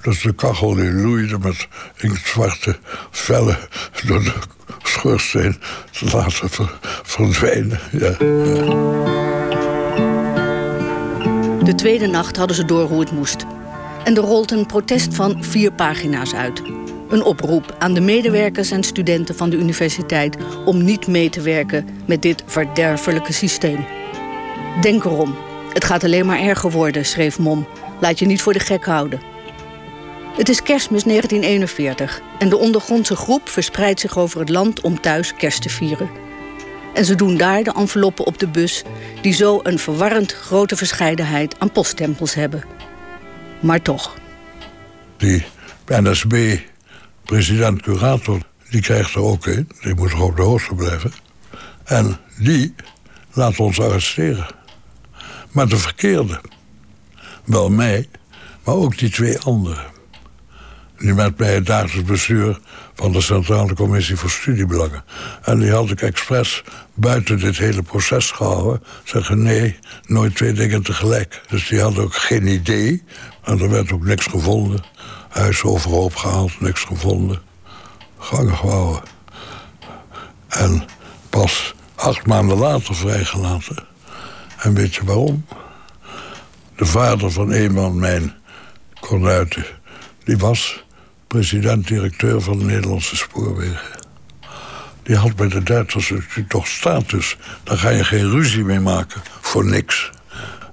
Dus 0.02 0.22
de 0.22 0.34
kachel 0.34 0.74
die 0.74 0.92
loeide 0.92 1.38
met 1.38 1.68
inktzwarte 1.96 2.78
vellen 3.10 3.58
door 4.06 4.22
de 4.22 4.32
schoorsteen 4.82 5.56
te 5.90 6.04
laten 6.04 6.48
verdwijnen. 7.02 7.80
Ja, 7.90 8.10
De 11.62 11.74
tweede 11.74 12.06
nacht 12.06 12.36
hadden 12.36 12.56
ze 12.56 12.64
door 12.64 12.88
hoe 12.88 13.00
het 13.00 13.12
moest. 13.12 13.44
En 14.04 14.16
er 14.16 14.22
rolt 14.22 14.50
een 14.50 14.66
protest 14.66 15.14
van 15.14 15.44
vier 15.44 15.72
pagina's 15.72 16.34
uit. 16.34 16.62
Een 17.08 17.22
oproep 17.22 17.76
aan 17.78 17.94
de 17.94 18.00
medewerkers 18.00 18.70
en 18.70 18.82
studenten 18.82 19.34
van 19.34 19.50
de 19.50 19.56
universiteit 19.56 20.36
om 20.64 20.84
niet 20.84 21.06
mee 21.06 21.30
te 21.30 21.40
werken 21.40 21.88
met 22.06 22.22
dit 22.22 22.42
verderfelijke 22.46 23.32
systeem. 23.32 23.84
Denk 24.80 25.04
erom, 25.04 25.34
het 25.72 25.84
gaat 25.84 26.04
alleen 26.04 26.26
maar 26.26 26.40
erger 26.40 26.70
worden, 26.70 27.04
schreef 27.04 27.38
Mom. 27.38 27.66
Laat 28.00 28.18
je 28.18 28.26
niet 28.26 28.42
voor 28.42 28.52
de 28.52 28.58
gek 28.58 28.84
houden. 28.84 29.20
Het 30.36 30.48
is 30.48 30.62
kerstmis 30.62 31.04
1941 31.04 32.22
en 32.38 32.48
de 32.48 32.56
ondergrondse 32.56 33.16
groep 33.16 33.48
verspreidt 33.48 34.00
zich 34.00 34.18
over 34.18 34.40
het 34.40 34.48
land 34.48 34.80
om 34.80 35.00
thuis 35.00 35.34
kerst 35.34 35.62
te 35.62 35.68
vieren. 35.68 36.10
En 36.94 37.04
ze 37.04 37.14
doen 37.14 37.36
daar 37.36 37.62
de 37.62 37.72
enveloppen 37.72 38.26
op 38.26 38.38
de 38.38 38.48
bus, 38.48 38.82
die 39.20 39.32
zo 39.32 39.60
een 39.62 39.78
verwarrend 39.78 40.32
grote 40.32 40.76
verscheidenheid 40.76 41.58
aan 41.58 41.72
posttempels 41.72 42.34
hebben. 42.34 42.64
Maar 43.62 43.82
toch. 43.82 44.16
Die 45.16 45.44
NSB, 45.86 46.58
president-curator, 47.24 48.40
die 48.70 48.80
krijgt 48.80 49.14
er 49.14 49.20
ook 49.20 49.46
in. 49.46 49.68
Die 49.80 49.94
moet 49.94 50.10
er 50.10 50.22
op 50.22 50.36
de 50.36 50.42
hoogte 50.42 50.74
blijven. 50.74 51.12
En 51.84 52.16
die 52.38 52.74
laat 53.32 53.60
ons 53.60 53.80
arresteren. 53.80 54.46
Maar 55.52 55.68
de 55.68 55.76
verkeerde. 55.76 56.40
Wel 57.44 57.70
mij, 57.70 58.08
maar 58.64 58.74
ook 58.74 58.98
die 58.98 59.10
twee 59.10 59.38
anderen 59.38 59.92
Die 61.02 61.14
met 61.14 61.38
mij 61.38 61.54
het 61.54 61.66
dagelijks 61.66 62.10
bestuur 62.10 62.58
van 62.94 63.12
de 63.12 63.20
Centrale 63.20 63.74
Commissie 63.74 64.16
voor 64.16 64.30
Studiebelangen. 64.30 65.04
En 65.42 65.58
die 65.58 65.70
had 65.70 65.90
ik 65.90 66.02
expres 66.02 66.62
buiten 66.94 67.38
dit 67.38 67.58
hele 67.58 67.82
proces 67.82 68.30
gehouden. 68.30 68.82
Zeggen 69.04 69.42
nee, 69.42 69.78
nooit 70.06 70.34
twee 70.34 70.52
dingen 70.52 70.82
tegelijk. 70.82 71.42
Dus 71.48 71.68
die 71.68 71.80
hadden 71.80 72.04
ook 72.04 72.14
geen 72.14 72.46
idee. 72.46 73.02
En 73.44 73.60
er 73.60 73.70
werd 73.70 73.92
ook 73.92 74.04
niks 74.04 74.26
gevonden. 74.26 74.84
Huis 75.28 75.62
overhoop 75.62 76.16
gehaald, 76.16 76.60
niks 76.60 76.80
gevonden. 76.80 77.42
Gangen 78.18 78.56
gehouden. 78.56 79.02
En 80.48 80.84
pas 81.30 81.74
acht 81.94 82.26
maanden 82.26 82.58
later 82.58 82.94
vrijgelaten. 82.94 83.84
En 84.58 84.74
weet 84.74 84.94
je 84.94 85.04
waarom? 85.04 85.46
De 86.76 86.86
vader 86.86 87.30
van 87.30 87.52
een 87.52 87.74
van 87.74 87.98
mijn 87.98 88.34
kornuiten... 89.00 89.64
die 90.24 90.36
was 90.38 90.81
president-directeur 91.32 92.40
van 92.40 92.58
de 92.58 92.64
Nederlandse 92.64 93.16
Spoorwegen. 93.16 93.90
Die 95.02 95.16
had 95.16 95.36
bij 95.36 95.48
de 95.48 95.62
Duitsers 95.62 96.12
toch 96.48 96.66
status. 96.66 97.36
Daar 97.64 97.78
ga 97.78 97.88
je 97.88 98.04
geen 98.04 98.30
ruzie 98.30 98.64
mee 98.64 98.80
maken, 98.80 99.22
voor 99.40 99.64
niks. 99.64 100.10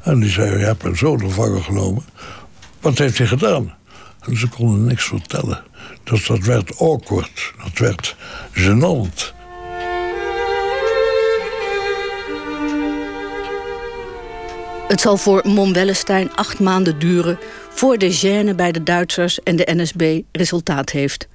En 0.01 0.20
die 0.20 0.30
zei, 0.30 0.58
je 0.58 0.66
hebt 0.66 0.84
mijn 0.84 0.98
zoon 0.98 1.20
gevangen 1.20 1.63
genomen. 1.63 2.04
Wat 2.80 2.98
heeft 2.98 3.18
hij 3.18 3.28
gedaan? 3.28 3.74
En 4.20 4.38
ze 4.38 4.48
konden 4.48 4.86
niks 4.86 5.04
vertellen. 5.04 5.63
Dus 6.04 6.28
dat 6.28 6.39
werd 6.39 6.80
awkward, 6.80 7.54
dat 7.63 7.78
werd 7.78 8.16
gênant. 8.54 9.28
Het 14.89 15.01
zal 15.01 15.17
voor 15.17 15.41
Mom 15.48 15.74
Wellestein 15.74 16.36
acht 16.36 16.60
maanden 16.60 17.00
duren 17.00 17.39
voor 17.69 17.98
de 17.98 18.17
gêne 18.17 18.55
bij 18.55 18.72
de 18.72 18.84
Duitsers 18.84 19.39
en 19.43 19.55
de 19.55 19.67
NSB 19.72 20.22
resultaat 20.31 20.89
heeft. 20.89 21.27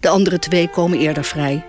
De 0.00 0.08
andere 0.08 0.38
twee 0.38 0.70
komen 0.70 0.98
eerder 0.98 1.24
vrij. 1.24 1.64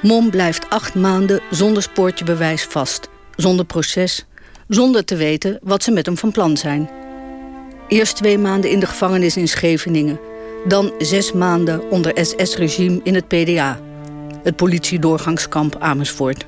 Mom 0.00 0.30
blijft 0.30 0.70
acht 0.70 0.94
maanden 0.94 1.40
zonder 1.50 1.82
spoortje 1.82 2.24
bewijs 2.24 2.64
vast, 2.64 3.08
zonder 3.36 3.64
proces, 3.64 4.26
zonder 4.68 5.04
te 5.04 5.16
weten 5.16 5.58
wat 5.62 5.82
ze 5.82 5.90
met 5.90 6.06
hem 6.06 6.18
van 6.18 6.32
plan 6.32 6.56
zijn. 6.56 6.90
Eerst 7.88 8.16
twee 8.16 8.38
maanden 8.38 8.70
in 8.70 8.80
de 8.80 8.86
gevangenis 8.86 9.36
in 9.36 9.48
Scheveningen, 9.48 10.20
dan 10.66 10.92
zes 10.98 11.32
maanden 11.32 11.90
onder 11.90 12.12
SS-regime 12.14 13.00
in 13.02 13.14
het 13.14 13.28
PDA, 13.28 13.80
het 14.42 14.56
politiedoorgangskamp 14.56 15.76
Amersfoort. 15.78 16.44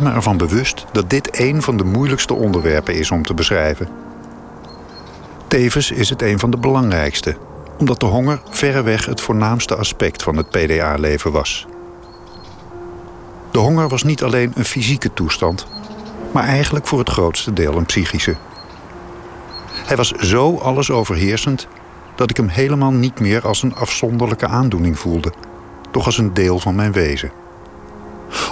Ben 0.00 0.08
me 0.08 0.14
ervan 0.14 0.36
bewust 0.36 0.86
dat 0.92 1.10
dit 1.10 1.40
een 1.40 1.62
van 1.62 1.76
de 1.76 1.84
moeilijkste 1.84 2.34
onderwerpen 2.34 2.94
is 2.94 3.10
om 3.10 3.22
te 3.22 3.34
beschrijven. 3.34 3.88
Tevens 5.46 5.90
is 5.90 6.10
het 6.10 6.22
een 6.22 6.38
van 6.38 6.50
de 6.50 6.56
belangrijkste, 6.56 7.36
omdat 7.78 8.00
de 8.00 8.06
honger 8.06 8.40
verreweg 8.50 9.06
het 9.06 9.20
voornaamste 9.20 9.76
aspect 9.76 10.22
van 10.22 10.36
het 10.36 10.50
PDA-leven 10.50 11.32
was. 11.32 11.66
De 13.50 13.58
honger 13.58 13.88
was 13.88 14.02
niet 14.02 14.22
alleen 14.22 14.52
een 14.54 14.64
fysieke 14.64 15.12
toestand, 15.12 15.66
maar 16.32 16.44
eigenlijk 16.44 16.86
voor 16.86 16.98
het 16.98 17.10
grootste 17.10 17.52
deel 17.52 17.76
een 17.76 17.86
psychische. 17.86 18.36
Hij 19.86 19.96
was 19.96 20.10
zo 20.10 20.56
alles 20.56 20.90
overheersend 20.90 21.68
dat 22.14 22.30
ik 22.30 22.36
hem 22.36 22.48
helemaal 22.48 22.92
niet 22.92 23.20
meer 23.20 23.46
als 23.46 23.62
een 23.62 23.74
afzonderlijke 23.74 24.46
aandoening 24.46 24.98
voelde, 24.98 25.32
doch 25.90 26.06
als 26.06 26.18
een 26.18 26.34
deel 26.34 26.58
van 26.58 26.74
mijn 26.74 26.92
wezen. 26.92 27.45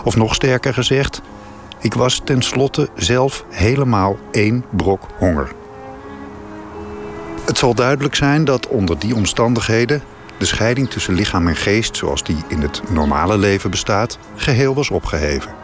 Of 0.05 0.17
nog 0.17 0.35
sterker 0.35 0.75
gezegd, 0.75 1.21
ik 1.81 1.95
was 1.95 2.21
tenslotte 2.25 2.89
zelf 2.95 3.45
helemaal 3.51 4.17
één 4.31 4.65
brok 4.71 5.07
honger. 5.19 5.53
Het 7.45 7.59
zal 7.59 7.75
duidelijk 7.75 8.15
zijn 8.15 8.45
dat 8.45 8.69
onder 8.69 8.99
die 8.99 9.15
omstandigheden 9.15 10.03
de 10.39 10.45
scheiding 10.45 10.91
tussen 10.91 11.15
lichaam 11.15 11.49
en 11.49 11.57
geest, 11.57 11.97
zoals 11.97 12.23
die 12.23 12.37
in 12.49 12.61
het 12.61 12.83
normale 12.91 13.39
leven 13.39 13.71
bestaat, 13.71 14.19
geheel 14.37 14.75
was 14.75 14.91
opgeheven. 14.91 15.55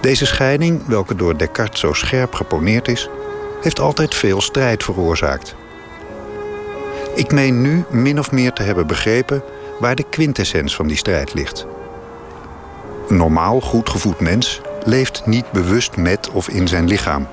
Deze 0.00 0.26
scheiding, 0.26 0.86
welke 0.86 1.14
door 1.14 1.36
Descartes 1.36 1.80
zo 1.80 1.92
scherp 1.92 2.34
geponeerd 2.34 2.88
is, 2.88 3.08
heeft 3.62 3.80
altijd 3.80 4.14
veel 4.14 4.40
strijd 4.40 4.82
veroorzaakt. 4.82 5.54
Ik 7.14 7.32
meen 7.32 7.60
nu 7.60 7.84
min 7.90 8.18
of 8.18 8.32
meer 8.32 8.52
te 8.52 8.62
hebben 8.62 8.86
begrepen 8.86 9.42
waar 9.78 9.94
de 9.94 10.04
quintessens 10.10 10.74
van 10.74 10.86
die 10.86 10.96
strijd 10.96 11.34
ligt. 11.34 11.66
Een 13.14 13.20
normaal 13.20 13.60
goed 13.60 13.88
gevoed 13.88 14.20
mens 14.20 14.60
leeft 14.84 15.26
niet 15.26 15.50
bewust 15.52 15.96
met 15.96 16.30
of 16.30 16.48
in 16.48 16.68
zijn 16.68 16.88
lichaam. 16.88 17.26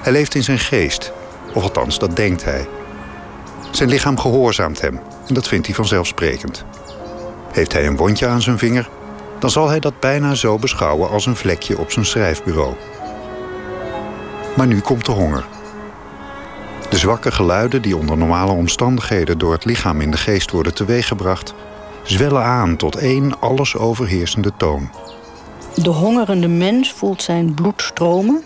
Hij 0.00 0.12
leeft 0.12 0.34
in 0.34 0.42
zijn 0.42 0.58
geest, 0.58 1.12
of 1.54 1.62
althans 1.62 1.98
dat 1.98 2.16
denkt 2.16 2.44
hij. 2.44 2.68
Zijn 3.70 3.88
lichaam 3.88 4.18
gehoorzaamt 4.18 4.80
hem 4.80 5.00
en 5.26 5.34
dat 5.34 5.48
vindt 5.48 5.66
hij 5.66 5.74
vanzelfsprekend. 5.74 6.64
Heeft 7.52 7.72
hij 7.72 7.86
een 7.86 7.96
wondje 7.96 8.26
aan 8.26 8.42
zijn 8.42 8.58
vinger, 8.58 8.88
dan 9.38 9.50
zal 9.50 9.68
hij 9.68 9.80
dat 9.80 10.00
bijna 10.00 10.34
zo 10.34 10.58
beschouwen 10.58 11.10
als 11.10 11.26
een 11.26 11.36
vlekje 11.36 11.78
op 11.78 11.90
zijn 11.90 12.04
schrijfbureau. 12.04 12.74
Maar 14.56 14.66
nu 14.66 14.80
komt 14.80 15.04
de 15.04 15.12
honger. 15.12 15.44
De 16.88 16.98
zwakke 16.98 17.30
geluiden 17.30 17.82
die 17.82 17.96
onder 17.96 18.16
normale 18.16 18.52
omstandigheden 18.52 19.38
door 19.38 19.52
het 19.52 19.64
lichaam 19.64 20.00
in 20.00 20.10
de 20.10 20.16
geest 20.16 20.50
worden 20.50 20.74
teweeggebracht, 20.74 21.54
zwellen 22.06 22.42
aan 22.44 22.76
tot 22.76 22.96
één 22.96 23.40
alles 23.40 23.76
overheersende 23.76 24.52
toon. 24.56 24.90
De 25.74 25.90
hongerende 25.90 26.48
mens 26.48 26.92
voelt 26.92 27.22
zijn 27.22 27.54
bloed 27.54 27.82
stromen, 27.82 28.42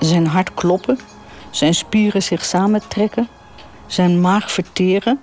zijn 0.00 0.26
hart 0.26 0.54
kloppen, 0.54 0.98
zijn 1.50 1.74
spieren 1.74 2.22
zich 2.22 2.44
samentrekken, 2.44 3.28
zijn 3.86 4.20
maag 4.20 4.52
verteren, 4.52 5.20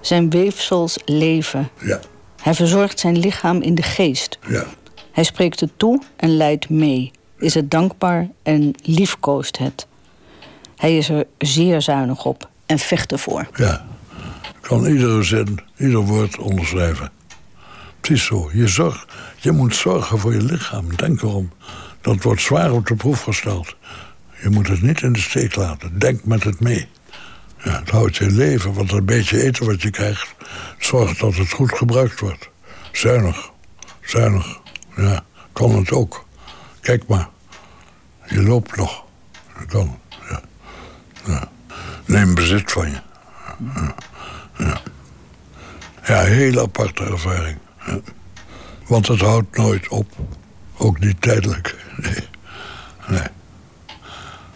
zijn 0.00 0.30
weefsels 0.30 0.98
leven. 1.04 1.68
Ja, 1.80 2.00
Hij 2.42 2.54
verzorgt 2.54 3.00
zijn 3.00 3.18
lichaam 3.18 3.60
in 3.62 3.74
de 3.74 3.82
geest. 3.82 4.38
ja, 4.48 4.64
Hij 5.12 5.24
spreekt 5.24 5.60
het 5.60 5.70
toe 5.76 6.02
en 6.16 6.36
leidt 6.36 6.68
mee, 6.70 7.10
is 7.38 7.54
het 7.54 7.70
dankbaar 7.70 8.28
en 8.42 8.72
liefkoost 8.82 9.58
het. 9.58 9.86
Hij 10.76 10.96
is 10.96 11.08
er 11.08 11.26
zeer 11.38 11.82
zuinig 11.82 12.24
op 12.24 12.48
en 12.66 12.78
vecht 12.78 13.12
ervoor. 13.12 13.46
ja. 13.54 13.84
Kan 14.66 14.86
iedere 14.86 15.22
zin, 15.22 15.58
ieder 15.76 16.00
woord 16.00 16.38
onderschrijven. 16.38 17.10
Het 18.00 18.10
is 18.10 18.24
zo. 18.24 18.50
Je, 18.52 18.68
zorg, 18.68 19.06
je 19.36 19.52
moet 19.52 19.74
zorgen 19.74 20.18
voor 20.18 20.34
je 20.34 20.42
lichaam. 20.42 20.96
Denk 20.96 21.22
erom. 21.22 21.52
Dat 22.00 22.22
wordt 22.22 22.40
zwaar 22.40 22.72
op 22.72 22.86
de 22.86 22.94
proef 22.94 23.22
gesteld. 23.22 23.76
Je 24.42 24.48
moet 24.48 24.68
het 24.68 24.82
niet 24.82 25.02
in 25.02 25.12
de 25.12 25.18
steek 25.18 25.54
laten. 25.56 25.98
Denk 25.98 26.24
met 26.24 26.44
het 26.44 26.60
mee. 26.60 26.88
Ja, 27.64 27.78
het 27.78 27.90
houdt 27.90 28.16
je 28.16 28.30
leven, 28.30 28.72
want 28.72 28.92
een 28.92 29.04
beetje 29.04 29.42
eten 29.42 29.66
wat 29.66 29.82
je 29.82 29.90
krijgt... 29.90 30.34
zorgt 30.78 31.20
dat 31.20 31.34
het 31.34 31.50
goed 31.50 31.72
gebruikt 31.72 32.20
wordt. 32.20 32.48
Zuinig. 32.92 33.50
Zuinig. 34.00 34.60
Ja, 34.96 35.24
kan 35.52 35.70
het 35.76 35.90
ook. 35.90 36.24
Kijk 36.80 37.06
maar. 37.06 37.28
Je 38.26 38.42
loopt 38.42 38.76
nog. 38.76 39.04
Dat 39.58 39.66
kan. 39.66 39.98
Ja. 40.28 40.40
Ja. 41.26 41.48
Neem 42.04 42.34
bezit 42.34 42.72
van 42.72 42.90
je. 42.90 43.00
Ja. 43.74 43.94
Ja, 44.58 44.80
ja 46.04 46.22
heel 46.22 46.60
aparte 46.60 47.04
ervaring. 47.04 47.58
Ja. 47.86 48.00
Want 48.86 49.06
het 49.08 49.20
houdt 49.20 49.56
nooit 49.56 49.88
op. 49.88 50.12
Ook 50.76 50.98
niet 50.98 51.20
tijdelijk. 51.20 51.74
Nee. 53.08 53.18
nee. 53.18 53.28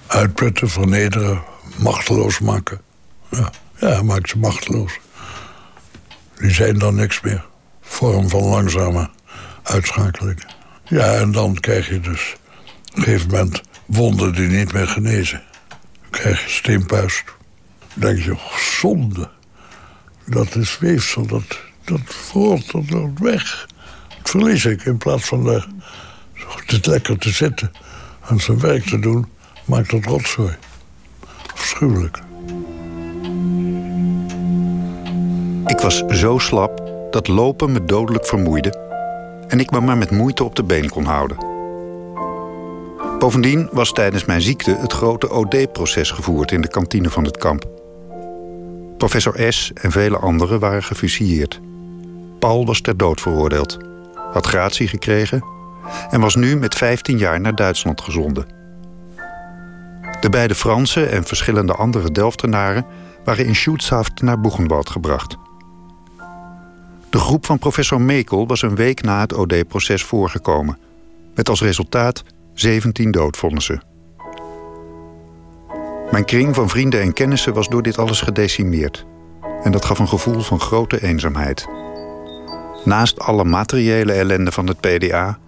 Uitputten, 0.07 0.69
vernederen, 0.69 1.43
machteloos 1.77 2.39
maken. 2.39 2.81
Ja, 3.31 3.51
ja 3.77 4.03
maakt 4.03 4.29
ze 4.29 4.39
machteloos. 4.39 4.99
Die 6.39 6.51
zijn 6.51 6.79
dan 6.79 6.95
niks 6.95 7.21
meer. 7.21 7.47
Vorm 7.81 8.29
van 8.29 8.43
langzame 8.43 9.11
uitschakeling. 9.63 10.45
Ja, 10.85 11.15
en 11.15 11.33
dan 11.33 11.55
krijg 11.55 11.89
je 11.89 12.01
dus 12.01 12.37
op 12.91 12.97
een 12.97 13.03
gegeven 13.03 13.31
moment 13.31 13.61
wonden 13.87 14.35
die 14.35 14.49
niet 14.49 14.73
meer 14.73 14.89
genezen. 14.89 15.43
Dan 16.01 16.11
krijg 16.11 16.45
je 16.45 16.51
steenpuist. 16.51 17.25
Dan 17.79 18.01
denk 18.01 18.25
je, 18.25 18.37
zonde. 18.81 19.31
Dat 20.31 20.55
is 20.55 20.79
weefsel, 20.79 21.27
dat, 21.27 21.61
dat 21.85 22.01
voort, 22.05 22.73
dat 22.73 22.91
loopt 22.91 23.21
weg. 23.21 23.67
Dat 24.09 24.31
verlies 24.31 24.65
ik 24.65 24.85
in 24.85 24.99
plaats 24.99 25.25
van 25.25 25.45
daar 25.45 25.67
het 26.67 26.87
lekker 26.87 27.19
te 27.19 27.31
zitten 27.31 27.73
en 28.29 28.41
zijn 28.41 28.61
werk 28.61 28.85
te 28.85 28.99
doen, 28.99 29.27
maakt 29.65 29.91
dat 29.91 30.05
rotzooi. 30.05 30.57
Afschuwelijk. 31.53 32.19
Ik 35.67 35.79
was 35.79 35.99
zo 36.09 36.39
slap 36.39 36.93
dat 37.11 37.29
lopen 37.29 37.73
me 37.73 37.85
dodelijk 37.85 38.27
vermoeide 38.27 38.89
en 39.49 39.61
ik 39.61 39.71
me 39.71 39.81
maar 39.81 39.99
met 39.99 40.11
moeite 40.11 40.45
op 40.45 40.57
de 40.57 40.65
been 40.65 40.89
kon 40.89 41.05
houden. 41.05 41.37
Bovendien 43.19 43.69
was 43.73 43.93
tijdens 43.93 44.25
mijn 44.25 44.43
ziekte 44.43 44.77
het 44.81 44.93
grote 44.93 45.31
OD-proces 45.31 46.11
gevoerd 46.11 46.53
in 46.53 46.61
de 46.61 46.69
kantine 46.69 47.11
van 47.11 47.25
het 47.25 47.37
kamp. 47.37 47.80
Professor 49.01 49.53
S. 49.53 49.73
en 49.75 49.91
vele 49.91 50.17
anderen 50.17 50.61
waren 50.61 50.83
gefusilleerd. 50.83 51.61
Paul 52.39 52.67
was 52.67 52.81
ter 52.81 52.97
dood 52.97 53.21
veroordeeld, 53.21 53.79
had 54.33 54.47
gratie 54.47 54.89
gekregen 54.89 55.45
en 56.11 56.21
was 56.21 56.35
nu 56.35 56.57
met 56.57 56.75
15 56.75 57.19
jaar 57.19 57.41
naar 57.41 57.55
Duitsland 57.55 58.01
gezonden. 58.01 58.47
De 60.21 60.29
beide 60.31 60.55
Fransen 60.55 61.11
en 61.11 61.25
verschillende 61.25 61.75
andere 61.75 62.11
Delftenaren 62.11 62.87
waren 63.25 63.47
in 63.47 63.55
Schutzhaft 63.55 64.23
naar 64.23 64.41
Boegenwald 64.41 64.91
gebracht. 64.91 65.37
De 67.11 67.19
groep 67.19 67.47
van 67.47 67.59
professor 67.59 68.01
Mekel 68.01 68.47
was 68.47 68.63
een 68.63 68.75
week 68.75 69.03
na 69.03 69.21
het 69.21 69.33
OD-proces 69.33 70.03
voorgekomen, 70.03 70.79
met 71.35 71.49
als 71.49 71.61
resultaat 71.61 72.23
17 72.55 73.11
doodvonnissen. 73.11 73.90
Mijn 76.11 76.25
kring 76.25 76.55
van 76.55 76.69
vrienden 76.69 77.01
en 77.01 77.13
kennissen 77.13 77.55
was 77.55 77.69
door 77.69 77.83
dit 77.83 77.99
alles 77.99 78.21
gedecimeerd. 78.21 79.07
En 79.63 79.73
dat 79.73 79.85
gaf 79.85 79.99
een 79.99 80.09
gevoel 80.09 80.41
van 80.41 80.61
grote 80.61 81.03
eenzaamheid. 81.03 81.69
Naast 82.85 83.21
alle 83.21 83.45
materiële 83.45 84.13
ellende 84.13 84.53
van 84.53 84.67
het 84.67 84.81
PDA 84.81 85.39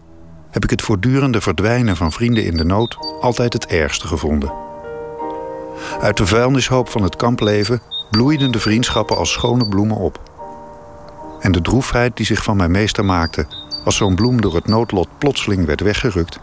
heb 0.50 0.64
ik 0.64 0.70
het 0.70 0.82
voortdurende 0.82 1.40
verdwijnen 1.40 1.96
van 1.96 2.12
vrienden 2.12 2.44
in 2.44 2.56
de 2.56 2.64
nood 2.64 2.96
altijd 3.20 3.52
het 3.52 3.66
ergste 3.66 4.06
gevonden. 4.06 4.52
Uit 6.00 6.16
de 6.16 6.26
vuilnishoop 6.26 6.88
van 6.88 7.02
het 7.02 7.16
kampleven 7.16 7.82
bloeiden 8.10 8.52
de 8.52 8.58
vriendschappen 8.58 9.16
als 9.16 9.32
schone 9.32 9.68
bloemen 9.68 9.96
op. 9.96 10.20
En 11.40 11.52
de 11.52 11.60
droefheid 11.60 12.16
die 12.16 12.26
zich 12.26 12.42
van 12.42 12.56
mij 12.56 12.68
meester 12.68 13.04
maakte 13.04 13.46
als 13.84 13.96
zo'n 13.96 14.14
bloem 14.14 14.40
door 14.40 14.54
het 14.54 14.66
noodlot 14.66 15.08
plotseling 15.18 15.66
werd 15.66 15.80
weggerukt, 15.80 16.38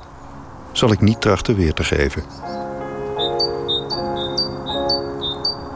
zal 0.72 0.92
ik 0.92 1.02
niet 1.02 1.22
trachten 1.22 1.56
weer 1.56 1.74
te 1.74 1.84
geven. 1.84 2.24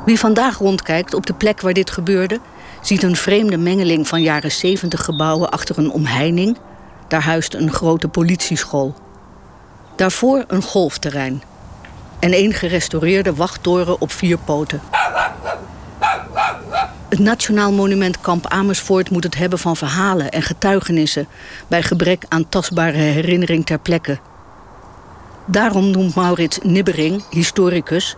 Wie 0.05 0.19
vandaag 0.19 0.57
rondkijkt 0.57 1.13
op 1.13 1.25
de 1.25 1.33
plek 1.33 1.61
waar 1.61 1.73
dit 1.73 1.91
gebeurde, 1.91 2.39
ziet 2.81 3.03
een 3.03 3.15
vreemde 3.15 3.57
mengeling 3.57 4.07
van 4.07 4.21
jaren 4.21 4.51
70 4.51 5.03
gebouwen 5.03 5.51
achter 5.51 5.77
een 5.77 5.91
omheining. 5.91 6.57
Daar 7.07 7.21
huist 7.23 7.53
een 7.53 7.71
grote 7.71 8.07
politieschool. 8.07 8.95
Daarvoor 9.95 10.43
een 10.47 10.61
golfterrein. 10.61 11.43
En 12.19 12.33
een 12.33 12.53
gerestaureerde 12.53 13.35
wachttoren 13.35 14.01
op 14.01 14.11
vier 14.11 14.37
poten. 14.37 14.81
Het 17.09 17.19
Nationaal 17.19 17.71
Monument 17.71 18.21
Kamp 18.21 18.47
Amersfoort 18.47 19.09
moet 19.09 19.23
het 19.23 19.35
hebben 19.35 19.59
van 19.59 19.75
verhalen 19.75 20.31
en 20.31 20.41
getuigenissen 20.41 21.27
bij 21.67 21.83
gebrek 21.83 22.25
aan 22.29 22.49
tastbare 22.49 22.97
herinnering 22.97 23.65
ter 23.65 23.79
plekke. 23.79 24.19
Daarom 25.45 25.91
noemt 25.91 26.15
Maurits 26.15 26.59
Nibbering, 26.63 27.23
historicus, 27.29 28.15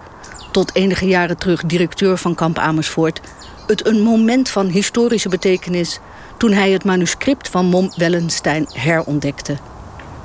tot 0.56 0.76
enige 0.76 1.08
jaren 1.08 1.38
terug 1.38 1.66
directeur 1.66 2.18
van 2.18 2.36
kamp 2.36 2.58
Amersfoort, 2.58 3.20
het 3.68 3.88
een 3.88 4.02
moment 4.02 4.50
van 4.50 4.68
historische 4.68 5.30
betekenis 5.30 6.00
toen 6.38 6.52
hij 6.52 6.72
het 6.72 6.84
manuscript 6.84 7.50
van 7.50 7.66
Mom 7.66 7.92
Wellenstein 7.96 8.68
herontdekte. 8.74 9.58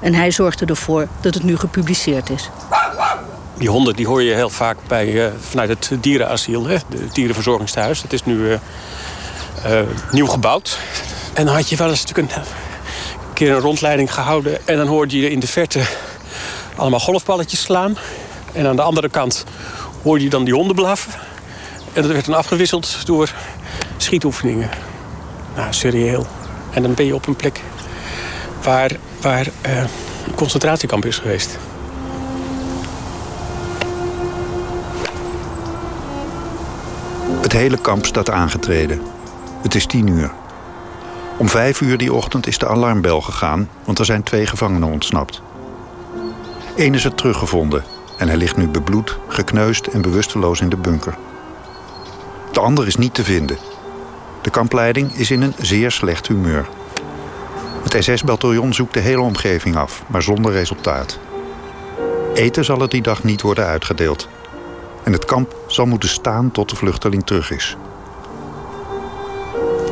En 0.00 0.14
hij 0.14 0.30
zorgde 0.30 0.66
ervoor 0.66 1.08
dat 1.20 1.34
het 1.34 1.42
nu 1.42 1.56
gepubliceerd 1.56 2.30
is. 2.30 2.50
Die 3.58 3.68
honden 3.68 3.96
die 3.96 4.06
hoor 4.06 4.22
je 4.22 4.34
heel 4.34 4.50
vaak 4.50 4.76
bij, 4.86 5.06
uh, 5.06 5.26
vanuit 5.48 5.68
het 5.68 6.02
dierenasiel, 6.02 6.66
hè, 6.66 6.72
het 6.72 7.14
dierenverzorgingstehuis. 7.14 8.02
Dat 8.02 8.12
is 8.12 8.24
nu 8.24 8.36
uh, 8.36 8.58
uh, 9.66 9.80
nieuw 10.10 10.26
gebouwd. 10.26 10.78
En 11.32 11.46
dan 11.46 11.54
had 11.54 11.68
je 11.68 11.76
wel 11.76 11.88
eens 11.88 12.04
natuurlijk 12.04 12.36
een, 12.36 12.42
een 12.42 13.34
keer 13.34 13.52
een 13.52 13.60
rondleiding 13.60 14.14
gehouden... 14.14 14.66
en 14.66 14.76
dan 14.76 14.86
hoorde 14.86 15.20
je 15.20 15.30
in 15.30 15.40
de 15.40 15.46
verte 15.46 15.82
allemaal 16.76 17.00
golfballetjes 17.00 17.60
slaan. 17.60 17.96
En 18.52 18.66
aan 18.66 18.76
de 18.76 18.82
andere 18.82 19.08
kant 19.08 19.44
hoorde 20.02 20.24
je 20.24 20.30
dan 20.30 20.44
die 20.44 20.54
honden 20.54 20.76
blaffen. 20.76 21.12
En 21.92 22.02
dat 22.02 22.10
werd 22.10 22.24
dan 22.24 22.34
afgewisseld 22.34 23.06
door 23.06 23.32
schietoefeningen. 23.96 24.70
Nou, 25.56 25.72
serieel. 25.72 26.26
En 26.70 26.82
dan 26.82 26.94
ben 26.94 27.06
je 27.06 27.14
op 27.14 27.26
een 27.26 27.36
plek 27.36 27.60
waar, 28.62 28.90
waar 29.20 29.46
uh, 29.66 29.76
een 30.26 30.34
concentratiekamp 30.34 31.04
is 31.04 31.18
geweest. 31.18 31.58
Het 37.40 37.52
hele 37.52 37.80
kamp 37.80 38.06
staat 38.06 38.30
aangetreden. 38.30 39.00
Het 39.62 39.74
is 39.74 39.86
tien 39.86 40.06
uur. 40.06 40.30
Om 41.36 41.48
vijf 41.48 41.80
uur 41.80 41.98
die 41.98 42.12
ochtend 42.12 42.46
is 42.46 42.58
de 42.58 42.68
alarmbel 42.68 43.20
gegaan, 43.20 43.68
want 43.84 43.98
er 43.98 44.04
zijn 44.04 44.22
twee 44.22 44.46
gevangenen 44.46 44.92
ontsnapt. 44.92 45.42
Eén 46.76 46.94
is 46.94 47.04
er 47.04 47.14
teruggevonden 47.14 47.84
en 48.20 48.28
hij 48.28 48.36
ligt 48.36 48.56
nu 48.56 48.68
bebloed, 48.68 49.18
gekneusd 49.28 49.86
en 49.86 50.02
bewusteloos 50.02 50.60
in 50.60 50.68
de 50.68 50.76
bunker. 50.76 51.14
De 52.52 52.60
ander 52.60 52.86
is 52.86 52.96
niet 52.96 53.14
te 53.14 53.24
vinden. 53.24 53.58
De 54.42 54.50
kampleiding 54.50 55.14
is 55.14 55.30
in 55.30 55.42
een 55.42 55.54
zeer 55.58 55.90
slecht 55.90 56.26
humeur. 56.26 56.68
Het 57.82 58.04
SS-bataljon 58.04 58.74
zoekt 58.74 58.94
de 58.94 59.00
hele 59.00 59.20
omgeving 59.20 59.76
af, 59.76 60.02
maar 60.06 60.22
zonder 60.22 60.52
resultaat. 60.52 61.18
Eten 62.34 62.64
zal 62.64 62.80
er 62.80 62.88
die 62.88 63.02
dag 63.02 63.24
niet 63.24 63.42
worden 63.42 63.66
uitgedeeld. 63.66 64.28
En 65.02 65.12
het 65.12 65.24
kamp 65.24 65.54
zal 65.66 65.86
moeten 65.86 66.08
staan 66.08 66.50
tot 66.50 66.70
de 66.70 66.76
vluchteling 66.76 67.26
terug 67.26 67.50
is. 67.50 67.76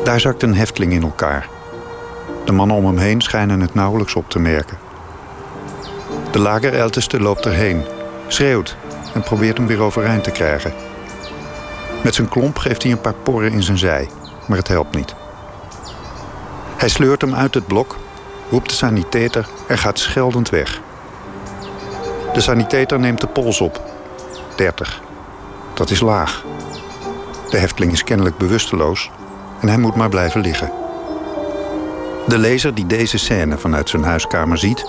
Daar 0.03 0.19
zakt 0.19 0.43
een 0.43 0.55
hefteling 0.55 0.93
in 0.93 1.03
elkaar. 1.03 1.49
De 2.45 2.51
mannen 2.51 2.77
om 2.77 2.85
hem 2.85 2.97
heen 2.97 3.21
schijnen 3.21 3.59
het 3.59 3.73
nauwelijks 3.73 4.15
op 4.15 4.29
te 4.29 4.39
merken. 4.39 4.77
De 6.31 6.39
lagerelteste 6.39 7.19
loopt 7.19 7.45
erheen, 7.45 7.83
schreeuwt 8.33 8.75
en 9.13 9.21
probeert 9.23 9.57
hem 9.57 9.67
weer 9.67 9.81
overeind 9.81 10.23
te 10.23 10.31
krijgen. 10.31 10.73
Met 12.03 12.15
zijn 12.15 12.29
klomp 12.29 12.57
geeft 12.57 12.83
hij 12.83 12.91
een 12.91 13.01
paar 13.01 13.13
porren 13.13 13.51
in 13.51 13.63
zijn 13.63 13.77
zij, 13.77 14.09
maar 14.47 14.57
het 14.57 14.67
helpt 14.67 14.95
niet. 14.95 15.15
Hij 16.77 16.89
sleurt 16.89 17.21
hem 17.21 17.35
uit 17.35 17.53
het 17.53 17.67
blok, 17.67 17.97
roept 18.49 18.69
de 18.69 18.75
sanitator 18.75 19.49
en 19.67 19.77
gaat 19.77 19.99
scheldend 19.99 20.49
weg. 20.49 20.81
De 22.33 22.41
sanitator 22.41 22.99
neemt 22.99 23.21
de 23.21 23.27
pols 23.27 23.61
op. 23.61 23.81
30. 24.55 25.01
Dat 25.73 25.89
is 25.89 25.99
laag. 25.99 26.43
De 27.49 27.57
hefteling 27.57 27.91
is 27.91 28.03
kennelijk 28.03 28.37
bewusteloos 28.37 29.09
en 29.61 29.67
hij 29.67 29.77
moet 29.77 29.95
maar 29.95 30.09
blijven 30.09 30.41
liggen. 30.41 30.71
De 32.27 32.37
lezer 32.37 32.75
die 32.75 32.87
deze 32.87 33.17
scène 33.17 33.57
vanuit 33.57 33.89
zijn 33.89 34.03
huiskamer 34.03 34.57
ziet, 34.57 34.85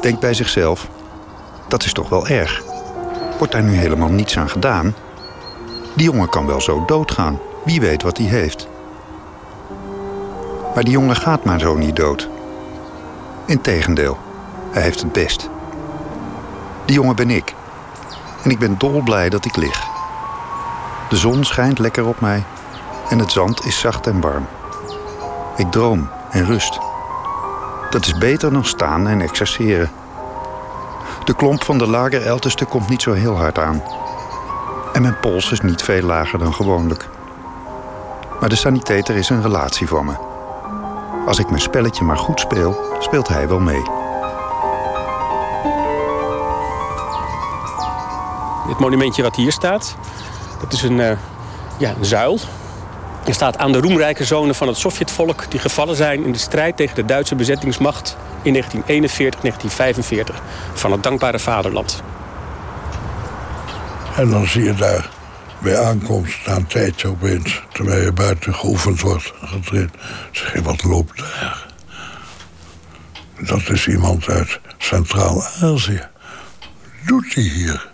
denkt 0.00 0.20
bij 0.20 0.34
zichzelf: 0.34 0.88
dat 1.68 1.84
is 1.84 1.92
toch 1.92 2.08
wel 2.08 2.26
erg. 2.26 2.71
Wordt 3.42 3.56
daar 3.56 3.66
nu 3.70 3.76
helemaal 3.76 4.08
niets 4.08 4.38
aan 4.38 4.48
gedaan? 4.48 4.94
Die 5.94 6.04
jongen 6.04 6.28
kan 6.28 6.46
wel 6.46 6.60
zo 6.60 6.84
doodgaan. 6.84 7.38
Wie 7.64 7.80
weet 7.80 8.02
wat 8.02 8.18
hij 8.18 8.26
heeft. 8.26 8.68
Maar 10.74 10.84
die 10.84 10.92
jongen 10.92 11.16
gaat 11.16 11.44
maar 11.44 11.60
zo 11.60 11.74
niet 11.74 11.96
dood. 11.96 12.28
Integendeel, 13.46 14.18
hij 14.70 14.82
heeft 14.82 15.00
het 15.00 15.12
best. 15.12 15.50
Die 16.84 16.94
jongen 16.94 17.16
ben 17.16 17.30
ik. 17.30 17.54
En 18.42 18.50
ik 18.50 18.58
ben 18.58 18.78
dolblij 18.78 19.28
dat 19.28 19.44
ik 19.44 19.56
lig. 19.56 19.86
De 21.08 21.16
zon 21.16 21.44
schijnt 21.44 21.78
lekker 21.78 22.06
op 22.06 22.20
mij 22.20 22.44
en 23.08 23.18
het 23.18 23.32
zand 23.32 23.64
is 23.64 23.80
zacht 23.80 24.06
en 24.06 24.20
warm. 24.20 24.46
Ik 25.56 25.70
droom 25.70 26.08
en 26.30 26.46
rust. 26.46 26.78
Dat 27.90 28.06
is 28.06 28.18
beter 28.18 28.52
dan 28.52 28.64
staan 28.64 29.08
en 29.08 29.20
exerceren. 29.20 30.01
De 31.24 31.34
klomp 31.34 31.64
van 31.64 31.78
de 31.78 31.86
lagerelteste 31.86 32.64
komt 32.64 32.88
niet 32.88 33.02
zo 33.02 33.12
heel 33.12 33.36
hard 33.36 33.58
aan. 33.58 33.82
En 34.92 35.02
mijn 35.02 35.20
pols 35.20 35.52
is 35.52 35.60
niet 35.60 35.82
veel 35.82 36.02
lager 36.02 36.38
dan 36.38 36.54
gewoonlijk. 36.54 37.08
Maar 38.40 38.48
de 38.48 38.56
sanitator 38.56 39.16
is 39.16 39.28
een 39.28 39.42
relatie 39.42 39.86
voor 39.86 40.04
me. 40.04 40.12
Als 41.26 41.38
ik 41.38 41.48
mijn 41.48 41.62
spelletje 41.62 42.04
maar 42.04 42.18
goed 42.18 42.40
speel, 42.40 42.76
speelt 42.98 43.28
hij 43.28 43.48
wel 43.48 43.58
mee. 43.58 43.82
Dit 48.66 48.78
monumentje 48.78 49.22
wat 49.22 49.36
hier 49.36 49.52
staat, 49.52 49.96
dat 50.60 50.72
is 50.72 50.82
een, 50.82 50.98
uh, 50.98 51.10
ja, 51.76 51.94
een 51.98 52.04
zuil. 52.04 52.38
Er 53.24 53.34
staat 53.34 53.58
aan 53.58 53.72
de 53.72 53.80
roemrijke 53.80 54.24
zonen 54.24 54.54
van 54.54 54.68
het 54.68 54.76
Sovjetvolk... 54.76 55.50
die 55.50 55.60
gevallen 55.60 55.96
zijn 55.96 56.24
in 56.24 56.32
de 56.32 56.38
strijd 56.38 56.76
tegen 56.76 56.94
de 56.94 57.04
Duitse 57.04 57.34
bezettingsmacht... 57.34 58.16
in 58.42 58.52
1941, 58.52 59.40
1945 59.40 60.42
van 60.74 60.92
het 60.92 61.02
dankbare 61.02 61.38
vaderland. 61.38 62.02
En 64.16 64.30
dan 64.30 64.46
zie 64.46 64.62
je 64.62 64.74
daar 64.74 65.10
bij 65.58 65.78
aankomst 65.78 66.46
na 66.46 66.56
een 66.56 66.66
tijdje 66.66 67.08
opeens... 67.08 67.62
terwijl 67.72 68.02
je 68.04 68.12
buiten 68.12 68.54
geoefend 68.54 69.00
wordt, 69.00 69.32
getraind... 69.42 69.90
zeg 70.30 70.52
je, 70.52 70.62
wat 70.62 70.84
loopt 70.84 71.18
daar? 71.18 71.66
Dat 73.38 73.68
is 73.68 73.86
iemand 73.86 74.28
uit 74.28 74.60
Centraal-Azië. 74.78 76.02
Doet 77.06 77.34
hij 77.34 77.42
hier? 77.42 77.90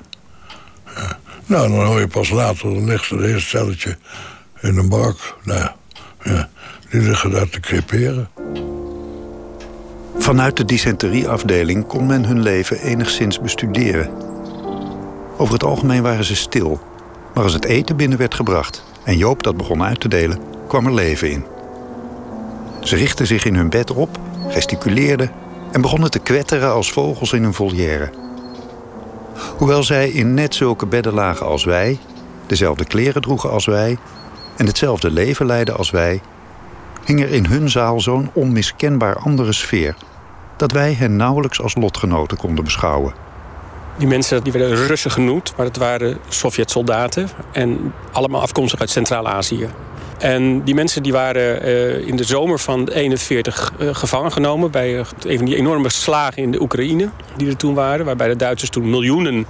Nou, 1.46 1.68
dan 1.68 1.86
hoor 1.86 2.00
je 2.00 2.08
pas 2.08 2.30
later, 2.30 2.74
dan 2.74 2.84
ligt 2.84 3.10
er 3.10 3.24
een 3.24 3.40
stelletje 3.40 3.98
in 4.60 4.76
een 4.76 4.88
bak. 4.88 5.36
Nou, 5.42 5.70
die 6.90 7.00
liggen 7.00 7.30
daar 7.30 7.48
te 7.48 7.60
creperen. 7.60 8.28
Vanuit 10.28 10.56
de 10.56 10.64
dysenterieafdeling 10.64 11.86
kon 11.86 12.06
men 12.06 12.24
hun 12.24 12.40
leven 12.40 12.80
enigszins 12.80 13.40
bestuderen. 13.40 14.10
Over 15.36 15.54
het 15.54 15.64
algemeen 15.64 16.02
waren 16.02 16.24
ze 16.24 16.36
stil. 16.36 16.80
Maar 17.34 17.44
als 17.44 17.52
het 17.52 17.64
eten 17.64 17.96
binnen 17.96 18.18
werd 18.18 18.34
gebracht 18.34 18.84
en 19.04 19.16
Joop 19.16 19.42
dat 19.42 19.56
begon 19.56 19.82
uit 19.82 20.00
te 20.00 20.08
delen, 20.08 20.38
kwam 20.66 20.86
er 20.86 20.94
leven 20.94 21.30
in. 21.30 21.44
Ze 22.80 22.96
richtten 22.96 23.26
zich 23.26 23.44
in 23.44 23.54
hun 23.54 23.68
bed 23.68 23.90
op, 23.90 24.18
gesticuleerden 24.48 25.30
en 25.72 25.80
begonnen 25.80 26.10
te 26.10 26.18
kwetteren 26.18 26.72
als 26.72 26.92
vogels 26.92 27.32
in 27.32 27.42
een 27.42 27.54
volière. 27.54 28.10
Hoewel 29.56 29.82
zij 29.82 30.08
in 30.08 30.34
net 30.34 30.54
zulke 30.54 30.86
bedden 30.86 31.12
lagen 31.12 31.46
als 31.46 31.64
wij, 31.64 31.98
dezelfde 32.46 32.84
kleren 32.84 33.22
droegen 33.22 33.50
als 33.50 33.66
wij 33.66 33.98
en 34.56 34.66
hetzelfde 34.66 35.10
leven 35.10 35.46
leidden 35.46 35.76
als 35.76 35.90
wij, 35.90 36.20
hing 37.04 37.22
er 37.22 37.30
in 37.30 37.46
hun 37.46 37.70
zaal 37.70 38.00
zo'n 38.00 38.30
onmiskenbaar 38.32 39.16
andere 39.16 39.52
sfeer 39.52 39.94
dat 40.58 40.72
wij 40.72 40.92
hen 40.92 41.16
nauwelijks 41.16 41.60
als 41.60 41.74
lotgenoten 41.74 42.36
konden 42.36 42.64
beschouwen. 42.64 43.14
Die 43.96 44.08
mensen 44.08 44.42
die 44.42 44.52
werden 44.52 44.86
Russen 44.86 45.10
genoemd, 45.10 45.52
maar 45.56 45.66
het 45.66 45.76
waren 45.76 46.18
Sovjet-soldaten 46.28 47.28
en 47.52 47.92
allemaal 48.12 48.40
afkomstig 48.40 48.80
uit 48.80 48.90
Centraal-Azië. 48.90 49.68
En 50.18 50.62
die 50.64 50.74
mensen 50.74 51.02
die 51.02 51.12
waren 51.12 51.68
uh, 51.68 52.06
in 52.06 52.16
de 52.16 52.24
zomer 52.24 52.58
van 52.58 52.88
41 52.88 53.72
uh, 53.78 53.94
gevangen 53.94 54.32
genomen... 54.32 54.70
bij 54.70 54.92
uh, 54.92 55.04
een 55.22 55.36
van 55.36 55.46
die 55.46 55.56
enorme 55.56 55.90
slagen 55.90 56.42
in 56.42 56.50
de 56.50 56.60
Oekraïne 56.60 57.10
die 57.36 57.48
er 57.48 57.56
toen 57.56 57.74
waren... 57.74 58.04
waarbij 58.04 58.28
de 58.28 58.36
Duitsers 58.36 58.70
toen 58.70 58.90
miljoenen 58.90 59.46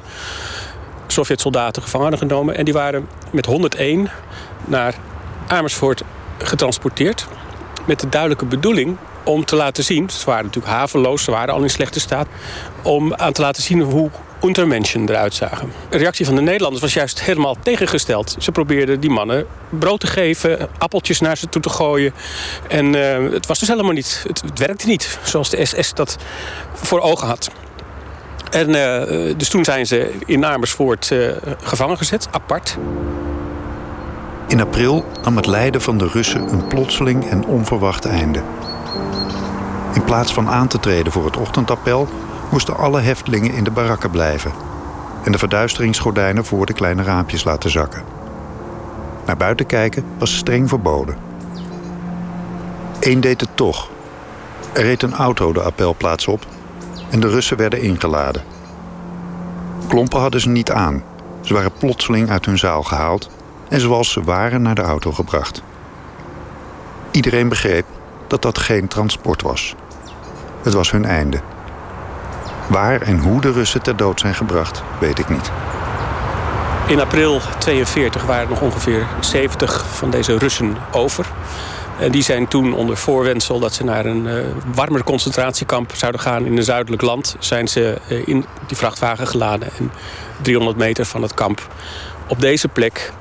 Sovjet-soldaten 1.07 1.83
gevangen 1.83 2.11
hadden 2.11 2.29
genomen. 2.29 2.57
En 2.57 2.65
die 2.65 2.75
waren 2.75 3.09
met 3.31 3.47
101 3.47 4.11
naar 4.65 4.95
Amersfoort 5.47 6.03
getransporteerd... 6.39 7.27
met 7.87 8.01
de 8.01 8.09
duidelijke 8.09 8.45
bedoeling 8.45 8.97
om 9.29 9.45
te 9.45 9.57
laten 9.57 9.85
zien... 9.85 10.11
ze 10.11 10.25
waren 10.25 10.45
natuurlijk 10.45 10.75
haveloos, 10.75 11.25
ze 11.25 11.31
waren 11.31 11.55
al 11.55 11.63
in 11.63 11.71
slechte 11.71 12.01
staat... 12.01 12.27
om 12.83 13.15
aan 13.15 13.33
te 13.33 13.41
laten 13.41 13.63
zien 13.63 13.81
hoe 13.81 14.11
Untermenschen 14.43 15.09
eruit 15.09 15.35
zagen. 15.35 15.73
De 15.89 15.99
reactie 15.99 16.27
van 16.27 16.35
de 16.35 16.41
Nederlanders 16.41 16.83
was 16.83 16.95
juist 16.95 17.23
helemaal 17.23 17.57
tegengesteld. 17.63 18.37
Ze 18.39 18.53
probeerden 18.53 19.01
die 19.01 19.11
mannen 19.11 19.47
brood 19.69 20.01
te 20.01 20.07
geven, 20.07 20.69
appeltjes 20.79 21.21
naar 21.21 21.37
ze 21.37 21.49
toe 21.49 21.63
te 21.63 21.69
gooien. 21.69 22.13
En 22.69 22.95
uh, 22.95 23.33
het 23.33 23.47
was 23.47 23.59
dus 23.59 23.69
helemaal 23.69 23.93
niet, 23.93 24.25
het, 24.27 24.43
werkte 24.55 24.87
niet 24.87 25.19
zoals 25.23 25.51
de 25.51 25.65
SS 25.65 25.95
dat 25.95 26.17
voor 26.73 27.01
ogen 27.01 27.27
had. 27.27 27.51
En 28.51 28.69
uh, 28.69 29.35
dus 29.37 29.49
toen 29.49 29.65
zijn 29.65 29.87
ze 29.87 30.11
in 30.27 30.45
Amersfoort 30.45 31.11
uh, 31.11 31.31
gevangen 31.63 31.97
gezet, 31.97 32.29
apart. 32.31 32.77
In 34.49 34.61
april 34.61 35.05
nam 35.23 35.37
het 35.37 35.47
lijden 35.47 35.81
van 35.81 35.99
de 35.99 36.09
Russen 36.09 36.53
een 36.53 36.67
plotseling 36.67 37.31
en 37.31 37.47
onverwacht 37.47 38.05
einde. 38.05 38.43
In 39.93 40.05
plaats 40.05 40.33
van 40.33 40.49
aan 40.49 40.69
te 40.69 40.81
treden 40.81 41.13
voor 41.13 41.25
het 41.25 41.37
ochtendappel 41.37 42.09
moesten 42.51 42.77
alle 42.77 43.01
heftelingen 43.01 43.53
in 43.55 43.65
de 43.65 43.71
barakken 43.71 44.11
blijven 44.11 44.53
en 45.25 45.33
de 45.33 45.39
verduisteringsgordijnen 45.39 46.45
voor 46.45 46.67
de 46.67 46.73
kleine 46.73 47.03
raampjes 47.03 47.45
laten 47.45 47.71
zakken. 47.71 48.03
Naar 49.27 49.37
buiten 49.37 49.67
kijken 49.67 50.05
was 50.19 50.37
streng 50.37 50.69
verboden. 50.69 51.17
Eén 53.01 53.21
deed 53.21 53.41
het 53.41 53.51
toch. 53.57 53.89
Er 54.73 54.83
reed 54.83 55.03
een 55.03 55.15
auto 55.15 55.53
de 55.53 55.63
appelplaats 55.63 56.27
op 56.27 56.47
en 57.11 57.21
de 57.21 57.29
Russen 57.29 57.57
werden 57.57 57.83
ingeladen. 57.83 58.43
Klompen 59.89 60.21
hadden 60.21 60.41
ze 60.41 60.49
niet 60.49 60.71
aan. 60.71 61.03
Ze 61.41 61.55
waren 61.55 61.73
plotseling 61.79 62.31
uit 62.31 62.47
hun 62.47 62.59
zaal 62.59 62.83
gehaald 62.83 63.31
en 63.69 63.81
zoals 63.81 64.13
ze 64.13 64.23
waren 64.23 64.63
naar 64.63 64.75
de 64.75 64.83
auto 64.83 65.13
gebracht. 65.13 65.63
Iedereen 67.11 67.49
begreep 67.49 67.87
dat 68.29 68.43
dat 68.43 68.59
geen 68.59 68.89
transport 68.89 69.43
was. 69.43 69.75
Het 70.63 70.73
was 70.73 70.91
hun 70.91 71.05
einde. 71.05 71.41
Waar 72.67 73.01
en 73.01 73.19
hoe 73.19 73.41
de 73.41 73.53
Russen 73.53 73.83
ter 73.83 73.97
dood 73.97 74.21
zijn 74.21 74.35
gebracht, 74.35 74.83
weet 75.01 75.19
ik 75.19 75.29
niet. 75.29 75.51
In 76.87 77.01
april 77.01 77.41
42 77.59 78.25
waren 78.25 78.43
er 78.43 78.49
nog 78.49 78.61
ongeveer 78.61 79.07
70 79.21 79.87
van 79.87 80.11
deze 80.11 80.39
Russen 80.39 80.77
over. 80.93 81.27
En 81.99 82.11
die 82.11 82.23
zijn 82.23 82.49
toen 82.49 82.75
onder 82.75 82.97
voorwendsel 82.97 83.59
dat 83.59 83.75
ze 83.75 83.85
naar 83.85 84.07
een 84.07 84.27
uh, 84.27 84.35
warmer 84.75 85.05
concentratiekamp 85.05 85.93
zouden 85.95 86.21
gaan 86.21 86.45
in 86.45 86.57
een 86.57 86.63
zuidelijk 86.63 87.03
land, 87.03 87.37
zijn 87.39 87.69
ze 87.69 87.99
uh, 88.11 88.29
in 88.29 88.45
die 88.67 88.77
vrachtwagen 88.77 89.27
geladen 89.27 89.69
en 89.79 89.93
300 90.43 90.77
meter 90.77 91.05
van 91.05 91.23
het 91.23 91.35
kamp 91.35 91.69
op 92.29 92.41
deze 92.41 92.69
plek 92.69 93.13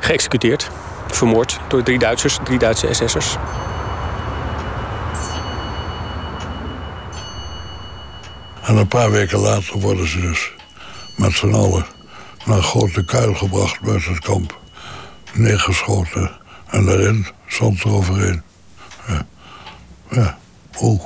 geëxecuteerd, 0.00 0.70
vermoord 1.06 1.60
door 1.68 1.82
drie 1.82 1.98
Duitsers, 1.98 2.38
drie 2.42 2.58
Duitse 2.58 2.88
SS'ers. 2.92 3.36
En 8.62 8.76
een 8.76 8.88
paar 8.88 9.10
weken 9.10 9.38
later 9.38 9.78
worden 9.78 10.08
ze 10.08 10.20
dus 10.20 10.52
met 11.16 11.32
z'n 11.32 11.52
allen 11.52 11.86
naar 12.44 12.56
een 12.56 12.62
grote 12.62 13.04
kuil 13.04 13.34
gebracht 13.34 13.80
buiten 13.80 14.12
het 14.12 14.24
kamp. 14.24 14.58
Neergeschoten. 15.32 16.30
En 16.66 16.84
daarin 16.84 17.26
stond 17.46 17.82
er 17.82 17.92
overheen. 17.92 18.42
Ja. 20.10 20.38
Oeh. 20.80 21.02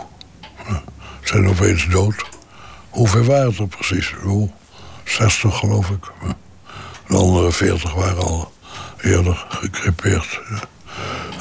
Ja. 0.69 0.83
Zijn 1.23 1.49
opeens 1.49 1.89
dood. 1.89 2.25
Hoeveel 2.91 3.25
waren 3.25 3.49
het 3.49 3.59
er 3.59 3.67
precies? 3.67 4.15
Oeh. 4.25 4.51
60 5.05 5.59
geloof 5.59 5.91
ik. 5.91 6.13
De 7.09 7.17
andere 7.17 7.53
40 7.53 7.95
waren 7.95 8.23
al 8.23 8.53
eerder 9.01 9.47
gecrepeerd. 9.49 10.41
Ja. 10.51 10.61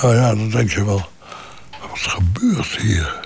Nou 0.02 0.16
ja, 0.16 0.36
dan 0.36 0.50
denk 0.50 0.72
je 0.72 0.86
wel... 0.86 1.12
Wat 1.90 2.00
gebeurt 2.00 2.78
hier? 2.78 3.23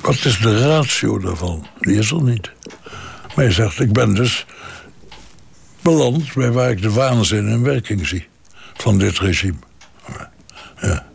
Wat 0.00 0.24
is 0.24 0.38
de 0.38 0.68
ratio 0.68 1.18
daarvan? 1.18 1.66
Die 1.80 1.96
is 1.96 2.10
er 2.10 2.22
niet. 2.22 2.50
Maar 3.34 3.44
je 3.44 3.52
zegt, 3.52 3.80
ik 3.80 3.92
ben 3.92 4.14
dus 4.14 4.46
beland 5.82 6.34
bij 6.34 6.50
waar 6.50 6.70
ik 6.70 6.82
de 6.82 6.92
waanzin 6.92 7.48
in 7.48 7.62
werking 7.62 8.06
zie. 8.06 8.28
Van 8.74 8.98
dit 8.98 9.18
regime. 9.18 9.58
Ja. 10.80 11.06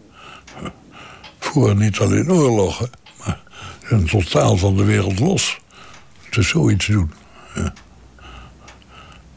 Voeren 1.39 1.77
niet 1.77 1.99
alleen 1.99 2.31
oorlogen, 2.31 2.89
maar 3.17 3.39
een 3.83 4.05
totaal 4.05 4.57
van 4.57 4.77
de 4.77 4.83
wereld 4.83 5.19
los. 5.19 5.59
Te 6.29 6.41
zoiets 6.41 6.85
doen. 6.85 7.11
Ja. 7.55 7.73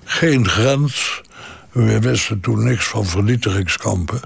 Geen 0.04 0.48
grens. 0.48 1.20
We 1.72 2.00
wisten 2.00 2.40
toen 2.40 2.64
niks 2.64 2.86
van 2.86 3.06
vernietigingskampen. 3.06 4.20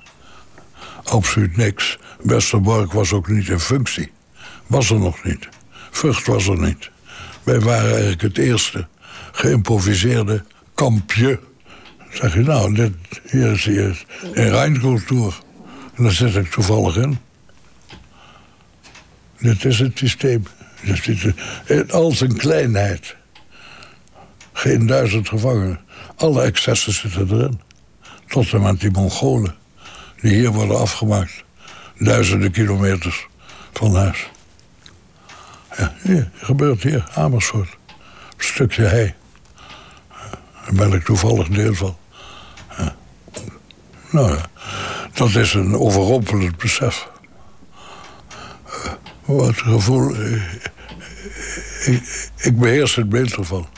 Absoluut 1.05 1.57
niks. 1.57 1.99
Westerbork 2.21 2.93
was 2.93 3.13
ook 3.13 3.29
niet 3.29 3.49
in 3.49 3.61
functie 3.61 4.13
was 4.71 4.91
er 4.91 4.99
nog 4.99 5.25
niet. 5.25 5.49
Vrucht 5.91 6.27
was 6.27 6.47
er 6.47 6.59
niet. 6.59 6.91
Wij 7.43 7.61
waren 7.61 7.91
eigenlijk 7.91 8.21
het 8.21 8.39
eerste 8.39 8.87
geïmproviseerde 9.33 10.45
kampje. 10.75 11.41
Zeg 12.11 12.35
je, 12.35 12.41
nou, 12.41 12.75
dit, 12.75 12.93
hier 13.31 13.53
is 13.53 13.65
hier 13.65 14.05
in 14.23 14.49
Rijncultuur. 14.51 15.39
En 15.95 16.03
daar 16.03 16.13
zit 16.13 16.35
ik 16.35 16.51
toevallig 16.51 16.97
in. 16.97 17.19
Dit 19.39 19.65
is 19.65 19.79
het 19.79 19.99
systeem. 19.99 20.43
In 21.67 21.91
al 21.91 22.11
zijn 22.13 22.37
kleinheid. 22.37 23.17
Geen 24.53 24.87
duizend 24.87 25.29
gevangenen. 25.29 25.81
Alle 26.17 26.43
excessen 26.43 26.93
zitten 26.93 27.29
erin. 27.31 27.61
Tot 28.27 28.53
en 28.53 28.63
met 28.63 28.81
die 28.81 28.91
Mongolen. 28.91 29.55
Die 30.21 30.35
hier 30.35 30.51
worden 30.51 30.79
afgemaakt. 30.79 31.45
Duizenden 31.99 32.51
kilometers 32.51 33.27
van 33.73 33.95
huis. 33.95 34.31
Ja, 35.81 36.29
gebeurt 36.35 36.83
hier, 36.83 37.09
Amersfoort. 37.15 37.77
Een 37.89 38.45
stukje 38.45 38.83
hei. 38.83 39.15
Daar 40.65 40.73
ben 40.73 40.93
ik 40.93 41.05
toevallig 41.05 41.49
deel 41.49 41.75
van. 41.75 41.97
Ja. 42.79 42.97
Nou 44.11 44.37
ja, 44.37 44.41
dat 45.13 45.35
is 45.35 45.55
een 45.55 45.77
overrompelend 45.77 46.57
besef. 46.57 47.09
Uh, 48.67 48.93
wat 49.25 49.57
gevoel... 49.57 50.15
Ik, 50.15 50.63
ik, 51.85 52.31
ik 52.37 52.59
beheers 52.59 52.95
het 52.95 53.09
beeld 53.09 53.35
ervan. 53.35 53.69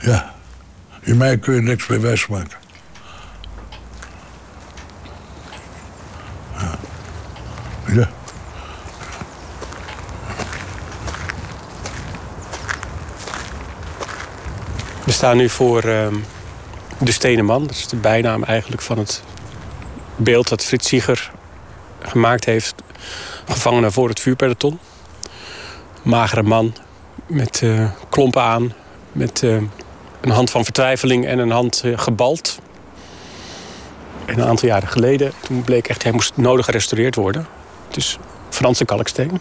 Ja, 0.00 0.34
in 1.00 1.16
mij 1.16 1.38
kun 1.38 1.54
je 1.54 1.60
niks 1.60 1.86
meer 1.86 2.00
wijsmaken. 2.00 2.58
Staan 15.24 15.36
nu 15.36 15.48
voor 15.48 15.84
uh, 15.84 16.06
de 16.98 17.12
Stenen 17.12 17.44
Man. 17.44 17.66
Dat 17.66 17.76
is 17.76 17.86
de 17.86 17.96
bijnaam 17.96 18.42
eigenlijk 18.42 18.82
van 18.82 18.98
het 18.98 19.22
beeld 20.16 20.48
dat 20.48 20.64
Frits 20.64 20.88
Sieger 20.88 21.30
gemaakt 22.02 22.44
heeft. 22.44 22.74
Gevangenen 23.44 23.92
voor 23.92 24.08
het 24.08 24.20
vuurpeloton. 24.20 24.78
Magere 26.02 26.42
man 26.42 26.74
met 27.26 27.60
uh, 27.64 27.90
klompen 28.08 28.42
aan. 28.42 28.72
Met 29.12 29.42
uh, 29.42 29.62
een 30.20 30.30
hand 30.30 30.50
van 30.50 30.64
vertwijfeling 30.64 31.26
en 31.26 31.38
een 31.38 31.50
hand 31.50 31.82
uh, 31.84 31.98
gebald. 31.98 32.58
En 34.24 34.38
een 34.38 34.46
aantal 34.46 34.68
jaren 34.68 34.88
geleden 34.88 35.32
toen 35.40 35.62
bleek 35.62 35.88
echt... 35.88 36.02
hij 36.02 36.12
moest 36.12 36.36
nodig 36.36 36.64
gerestaureerd 36.64 37.14
worden. 37.14 37.46
Is 37.94 38.18
Franse 38.48 38.84
kalksteen. 38.84 39.40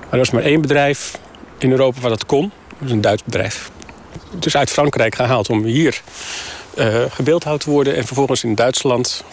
Maar 0.00 0.10
er 0.10 0.18
was 0.18 0.30
maar 0.30 0.42
één 0.42 0.60
bedrijf 0.60 1.18
in 1.58 1.70
Europa 1.70 2.00
waar 2.00 2.10
dat 2.10 2.26
kon. 2.26 2.52
Dat 2.68 2.86
is 2.88 2.90
een 2.90 3.00
Duits 3.00 3.24
bedrijf 3.24 3.70
dus 4.30 4.56
uit 4.56 4.70
Frankrijk 4.70 5.14
gehaald 5.14 5.50
om 5.50 5.64
hier 5.64 6.02
uh, 6.78 7.04
gebeeldhouwd 7.08 7.64
worden... 7.64 7.96
en 7.96 8.04
vervolgens 8.04 8.44
in 8.44 8.54
Duitsland, 8.54 9.24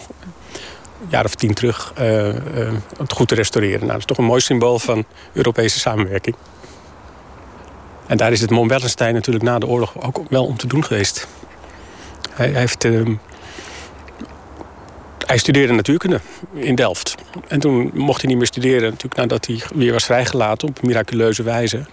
een 1.00 1.06
jaar 1.08 1.24
of 1.24 1.34
tien 1.34 1.54
terug, 1.54 1.92
uh, 2.00 2.34
het 2.98 3.12
goed 3.12 3.28
te 3.28 3.34
restaureren. 3.34 3.78
Nou, 3.78 3.90
dat 3.90 3.98
is 3.98 4.04
toch 4.04 4.18
een 4.18 4.24
mooi 4.24 4.40
symbool 4.40 4.78
van 4.78 5.04
Europese 5.32 5.78
samenwerking. 5.78 6.36
En 8.06 8.16
daar 8.16 8.32
is 8.32 8.40
het 8.40 8.50
Mom 8.50 8.68
Wellenstein 8.68 9.14
natuurlijk 9.14 9.44
na 9.44 9.58
de 9.58 9.66
oorlog 9.66 10.02
ook 10.02 10.20
wel 10.28 10.44
om 10.44 10.56
te 10.56 10.66
doen 10.66 10.84
geweest. 10.84 11.26
Hij, 12.30 12.50
hij 12.50 12.60
heeft... 12.60 12.84
Ehm, 12.84 13.14
hij 15.26 15.38
studeerde 15.38 15.72
natuurkunde 15.72 16.20
in 16.54 16.74
Delft. 16.74 17.14
En 17.48 17.60
toen 17.60 17.90
mocht 17.94 18.20
hij 18.20 18.28
niet 18.30 18.38
meer 18.38 18.46
studeren, 18.46 18.82
natuurlijk 18.82 19.16
nadat 19.16 19.46
hij 19.46 19.62
weer 19.74 19.92
was 19.92 20.04
vrijgelaten 20.04 20.68
op 20.68 20.82
miraculeuze 20.82 21.42
wijze. 21.42 21.86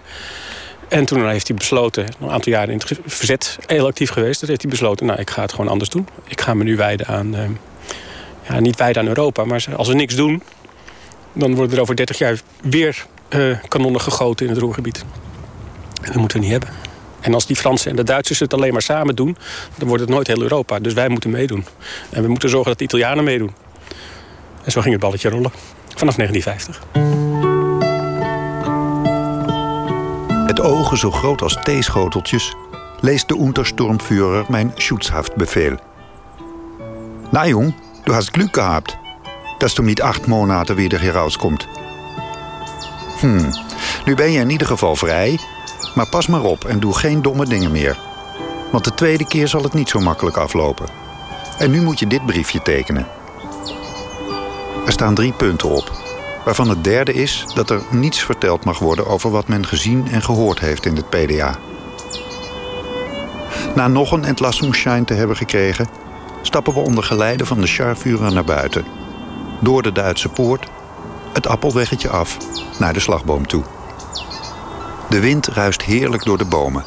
En 0.94 1.04
toen 1.04 1.28
heeft 1.28 1.48
hij 1.48 1.56
besloten, 1.56 2.06
een 2.20 2.30
aantal 2.30 2.52
jaren 2.52 2.72
in 2.72 2.80
het 2.86 2.98
verzet 3.06 3.58
heel 3.66 3.86
actief 3.86 4.10
geweest. 4.10 4.38
Toen 4.38 4.48
heeft 4.48 4.62
hij 4.62 4.70
besloten, 4.70 5.06
nou 5.06 5.20
ik 5.20 5.30
ga 5.30 5.42
het 5.42 5.50
gewoon 5.52 5.70
anders 5.70 5.90
doen. 5.90 6.08
Ik 6.24 6.40
ga 6.40 6.54
me 6.54 6.64
nu 6.64 6.76
wijden 6.76 7.06
aan, 7.06 7.34
uh, 7.34 7.44
ja, 8.48 8.60
niet 8.60 8.76
wijden 8.76 9.02
aan 9.02 9.08
Europa, 9.08 9.44
maar 9.44 9.66
als 9.76 9.88
we 9.88 9.94
niks 9.94 10.14
doen... 10.14 10.42
dan 11.32 11.54
worden 11.54 11.76
er 11.76 11.82
over 11.82 11.96
30 11.96 12.18
jaar 12.18 12.40
weer 12.62 13.06
uh, 13.28 13.58
kanonnen 13.68 14.00
gegoten 14.00 14.46
in 14.46 14.52
het 14.52 14.60
Roergebied. 14.60 15.04
En 16.02 16.12
dat 16.12 16.14
moeten 16.14 16.38
we 16.38 16.42
niet 16.42 16.52
hebben. 16.52 16.70
En 17.20 17.34
als 17.34 17.46
die 17.46 17.56
Fransen 17.56 17.90
en 17.90 17.96
de 17.96 18.04
Duitsers 18.04 18.38
het 18.38 18.54
alleen 18.54 18.72
maar 18.72 18.82
samen 18.82 19.16
doen... 19.16 19.36
dan 19.76 19.88
wordt 19.88 20.02
het 20.02 20.12
nooit 20.12 20.26
heel 20.26 20.42
Europa. 20.42 20.78
Dus 20.78 20.92
wij 20.92 21.08
moeten 21.08 21.30
meedoen. 21.30 21.64
En 22.10 22.22
we 22.22 22.28
moeten 22.28 22.48
zorgen 22.48 22.68
dat 22.68 22.78
de 22.78 22.84
Italianen 22.84 23.24
meedoen. 23.24 23.54
En 24.64 24.72
zo 24.72 24.80
ging 24.80 24.92
het 24.92 25.02
balletje 25.02 25.28
rollen. 25.28 25.52
Vanaf 25.94 26.14
1950. 26.14 27.33
Met 30.54 30.64
ogen 30.64 30.98
zo 30.98 31.10
groot 31.10 31.42
als 31.42 31.58
theeschoteltjes 31.62 32.54
leest 33.00 33.28
de 33.28 33.38
Untersturmführer 33.38 34.44
mijn 34.48 34.72
Schutzhaftbefehl. 34.74 35.76
Na 37.30 37.46
jong, 37.46 37.74
du 38.04 38.12
hast 38.12 38.30
Glück 38.30 38.54
gehabt, 38.54 38.96
dass 39.58 39.74
du 39.74 39.82
niet 39.82 40.02
acht 40.02 40.26
Monaten 40.26 40.76
weer 40.76 41.00
hier. 41.00 41.68
Hm, 43.20 43.50
nu 44.04 44.14
ben 44.14 44.30
je 44.30 44.40
in 44.40 44.50
ieder 44.50 44.66
geval 44.66 44.96
vrij, 44.96 45.38
maar 45.94 46.08
pas 46.08 46.26
maar 46.26 46.42
op 46.42 46.64
en 46.64 46.80
doe 46.80 46.94
geen 46.94 47.22
domme 47.22 47.46
dingen 47.46 47.70
meer. 47.70 47.98
Want 48.72 48.84
de 48.84 48.94
tweede 48.94 49.26
keer 49.26 49.48
zal 49.48 49.62
het 49.62 49.74
niet 49.74 49.88
zo 49.88 50.00
makkelijk 50.00 50.36
aflopen. 50.36 50.86
En 51.58 51.70
nu 51.70 51.82
moet 51.82 51.98
je 51.98 52.06
dit 52.06 52.26
briefje 52.26 52.62
tekenen. 52.62 53.06
Er 54.86 54.92
staan 54.92 55.14
drie 55.14 55.32
punten 55.32 55.68
op 55.68 56.03
waarvan 56.44 56.68
het 56.68 56.84
derde 56.84 57.12
is 57.12 57.46
dat 57.54 57.70
er 57.70 57.80
niets 57.90 58.24
verteld 58.24 58.64
mag 58.64 58.78
worden 58.78 59.06
over 59.06 59.30
wat 59.30 59.48
men 59.48 59.66
gezien 59.66 60.08
en 60.10 60.22
gehoord 60.22 60.60
heeft 60.60 60.86
in 60.86 60.96
het 60.96 61.10
PDA. 61.10 61.58
Na 63.74 63.88
nog 63.88 64.12
een 64.12 64.24
Entlassungsschein 64.24 65.04
te 65.04 65.14
hebben 65.14 65.36
gekregen, 65.36 65.88
stappen 66.42 66.74
we 66.74 66.80
onder 66.80 67.04
geleide 67.04 67.46
van 67.46 67.60
de 67.60 67.66
Scharführer 67.66 68.32
naar 68.32 68.44
buiten. 68.44 68.84
Door 69.60 69.82
de 69.82 69.92
Duitse 69.92 70.28
poort, 70.28 70.66
het 71.32 71.46
appelweggetje 71.46 72.08
af, 72.08 72.36
naar 72.78 72.92
de 72.92 73.00
slagboom 73.00 73.46
toe. 73.46 73.62
De 75.08 75.20
wind 75.20 75.46
ruist 75.46 75.82
heerlijk 75.82 76.24
door 76.24 76.38
de 76.38 76.44
bomen 76.44 76.84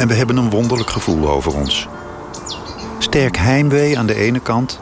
en 0.00 0.08
we 0.08 0.14
hebben 0.14 0.36
een 0.36 0.50
wonderlijk 0.50 0.90
gevoel 0.90 1.28
over 1.28 1.54
ons. 1.54 1.88
Sterk 2.98 3.36
heimwee 3.36 3.98
aan 3.98 4.06
de 4.06 4.14
ene 4.14 4.40
kant, 4.40 4.80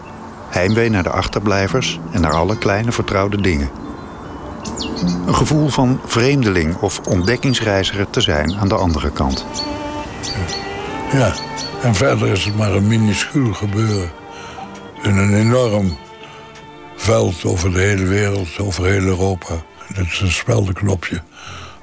heimwee 0.48 0.90
naar 0.90 1.02
de 1.02 1.10
achterblijvers 1.10 2.00
en 2.10 2.20
naar 2.20 2.34
alle 2.34 2.58
kleine 2.58 2.92
vertrouwde 2.92 3.40
dingen. 3.40 3.70
Een 5.26 5.34
gevoel 5.34 5.68
van 5.68 6.00
vreemdeling 6.06 6.76
of 6.76 7.00
ontdekkingsreiziger 7.06 8.10
te 8.10 8.20
zijn 8.20 8.56
aan 8.56 8.68
de 8.68 8.74
andere 8.74 9.10
kant. 9.10 9.46
Ja, 11.12 11.34
en 11.82 11.94
verder 11.94 12.28
is 12.28 12.44
het 12.44 12.56
maar 12.56 12.72
een 12.72 12.86
minuscuul 12.86 13.52
gebeuren. 13.52 14.10
In 15.02 15.16
een 15.16 15.34
enorm 15.34 15.98
veld 16.96 17.44
over 17.44 17.72
de 17.72 17.80
hele 17.80 18.04
wereld, 18.04 18.58
over 18.58 18.84
heel 18.84 19.02
Europa. 19.02 19.54
Dit 19.94 20.06
is 20.06 20.20
een 20.20 20.32
speldenknopje 20.32 21.22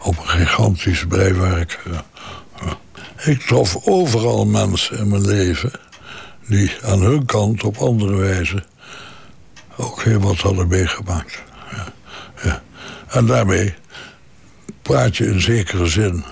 op 0.02 0.18
een 0.18 0.28
gigantisch 0.28 1.06
breiwerk. 1.08 1.84
Ik 3.24 3.42
trof 3.42 3.78
overal 3.88 4.46
mensen 4.46 4.98
in 4.98 5.08
mijn 5.08 5.26
leven 5.26 5.72
die 6.48 6.72
aan 6.84 7.02
hun 7.02 7.26
kant 7.26 7.64
op 7.64 7.78
andere 7.78 8.16
wijze 8.16 8.64
ook 9.78 10.04
heel 10.04 10.20
wat 10.20 10.38
hadden 10.38 10.68
meegemaakt. 10.68 11.44
Ja. 11.72 11.86
Ja. 12.44 12.62
En 13.08 13.26
daarmee 13.26 13.74
praat 14.82 15.18
je 15.18 15.26
in 15.26 15.42
zekere 15.42 15.88
zin, 15.88 16.24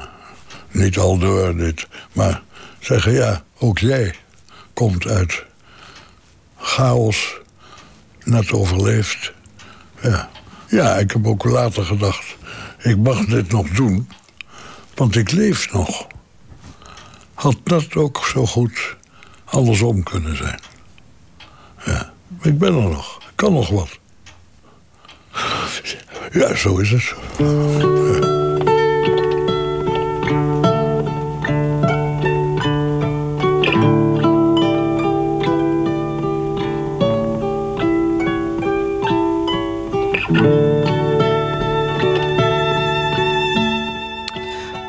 niet 0.72 0.98
al 0.98 1.18
door 1.18 1.58
dit, 1.58 1.88
maar 2.14 2.42
zeggen 2.80 3.14
ja, 3.14 3.44
ook 3.60 3.80
jij 3.80 4.16
komt 4.74 5.08
uit 5.08 5.46
chaos, 6.58 7.38
net 8.24 8.52
overleefd. 8.52 9.34
Ja. 10.02 10.30
ja, 10.68 10.96
ik 10.98 11.12
heb 11.12 11.28
ook 11.28 11.44
later 11.44 11.86
gedacht, 11.86 12.38
ik 12.78 12.98
mag 12.98 13.26
dit 13.26 13.52
nog 13.52 13.68
doen, 13.68 14.10
want 14.96 15.16
ik 15.16 15.32
leef 15.32 15.72
nog. 15.72 16.08
Had 17.34 17.58
dat 17.64 17.96
ook 17.96 18.26
zo 18.26 18.46
goed 18.46 18.96
andersom 19.46 20.04
kunnen 20.04 20.38
zijn. 20.38 20.60
Ja, 21.86 22.14
ik 22.42 22.58
ben 22.58 22.76
er 22.76 22.90
nog, 22.90 23.18
ik 23.18 23.36
kan 23.36 23.54
nog 23.54 23.70
wat. 23.70 24.00
Ja, 26.34 26.56
zo 26.56 26.78
is 26.78 26.92
het. 26.92 27.14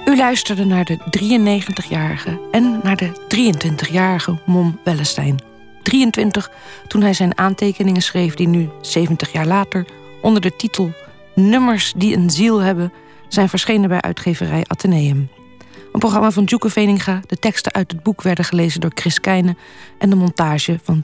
U 0.04 0.16
luisterde 0.16 0.64
naar 0.64 0.84
de 0.84 0.98
93-jarige 0.98 2.40
en 2.50 2.80
naar 2.82 2.96
de 2.96 3.10
23-jarige 3.36 4.38
Mom 4.46 4.80
Wellestein. 4.84 5.38
23 5.82 6.50
toen 6.86 7.02
hij 7.02 7.14
zijn 7.14 7.38
aantekeningen 7.38 8.02
schreef 8.02 8.34
die 8.34 8.48
nu, 8.48 8.68
70 8.80 9.32
jaar 9.32 9.46
later, 9.46 9.86
onder 10.22 10.40
de 10.40 10.56
titel 10.56 10.92
Nummers 11.34 11.92
die 11.96 12.16
een 12.16 12.30
ziel 12.30 12.58
hebben 12.58 12.92
zijn 13.28 13.48
verschenen 13.48 13.88
bij 13.88 14.00
uitgeverij 14.00 14.64
Atheneum. 14.66 15.28
Een 15.92 16.00
programma 16.00 16.30
van 16.30 16.44
Djoeke 16.44 16.70
Veninga, 16.70 17.20
de 17.26 17.36
teksten 17.36 17.72
uit 17.72 17.92
het 17.92 18.02
boek 18.02 18.22
werden 18.22 18.44
gelezen 18.44 18.80
door 18.80 18.90
Chris 18.94 19.20
Keijnen 19.20 19.58
en 19.98 20.10
de 20.10 20.16
montage 20.16 20.78
van 20.82 21.02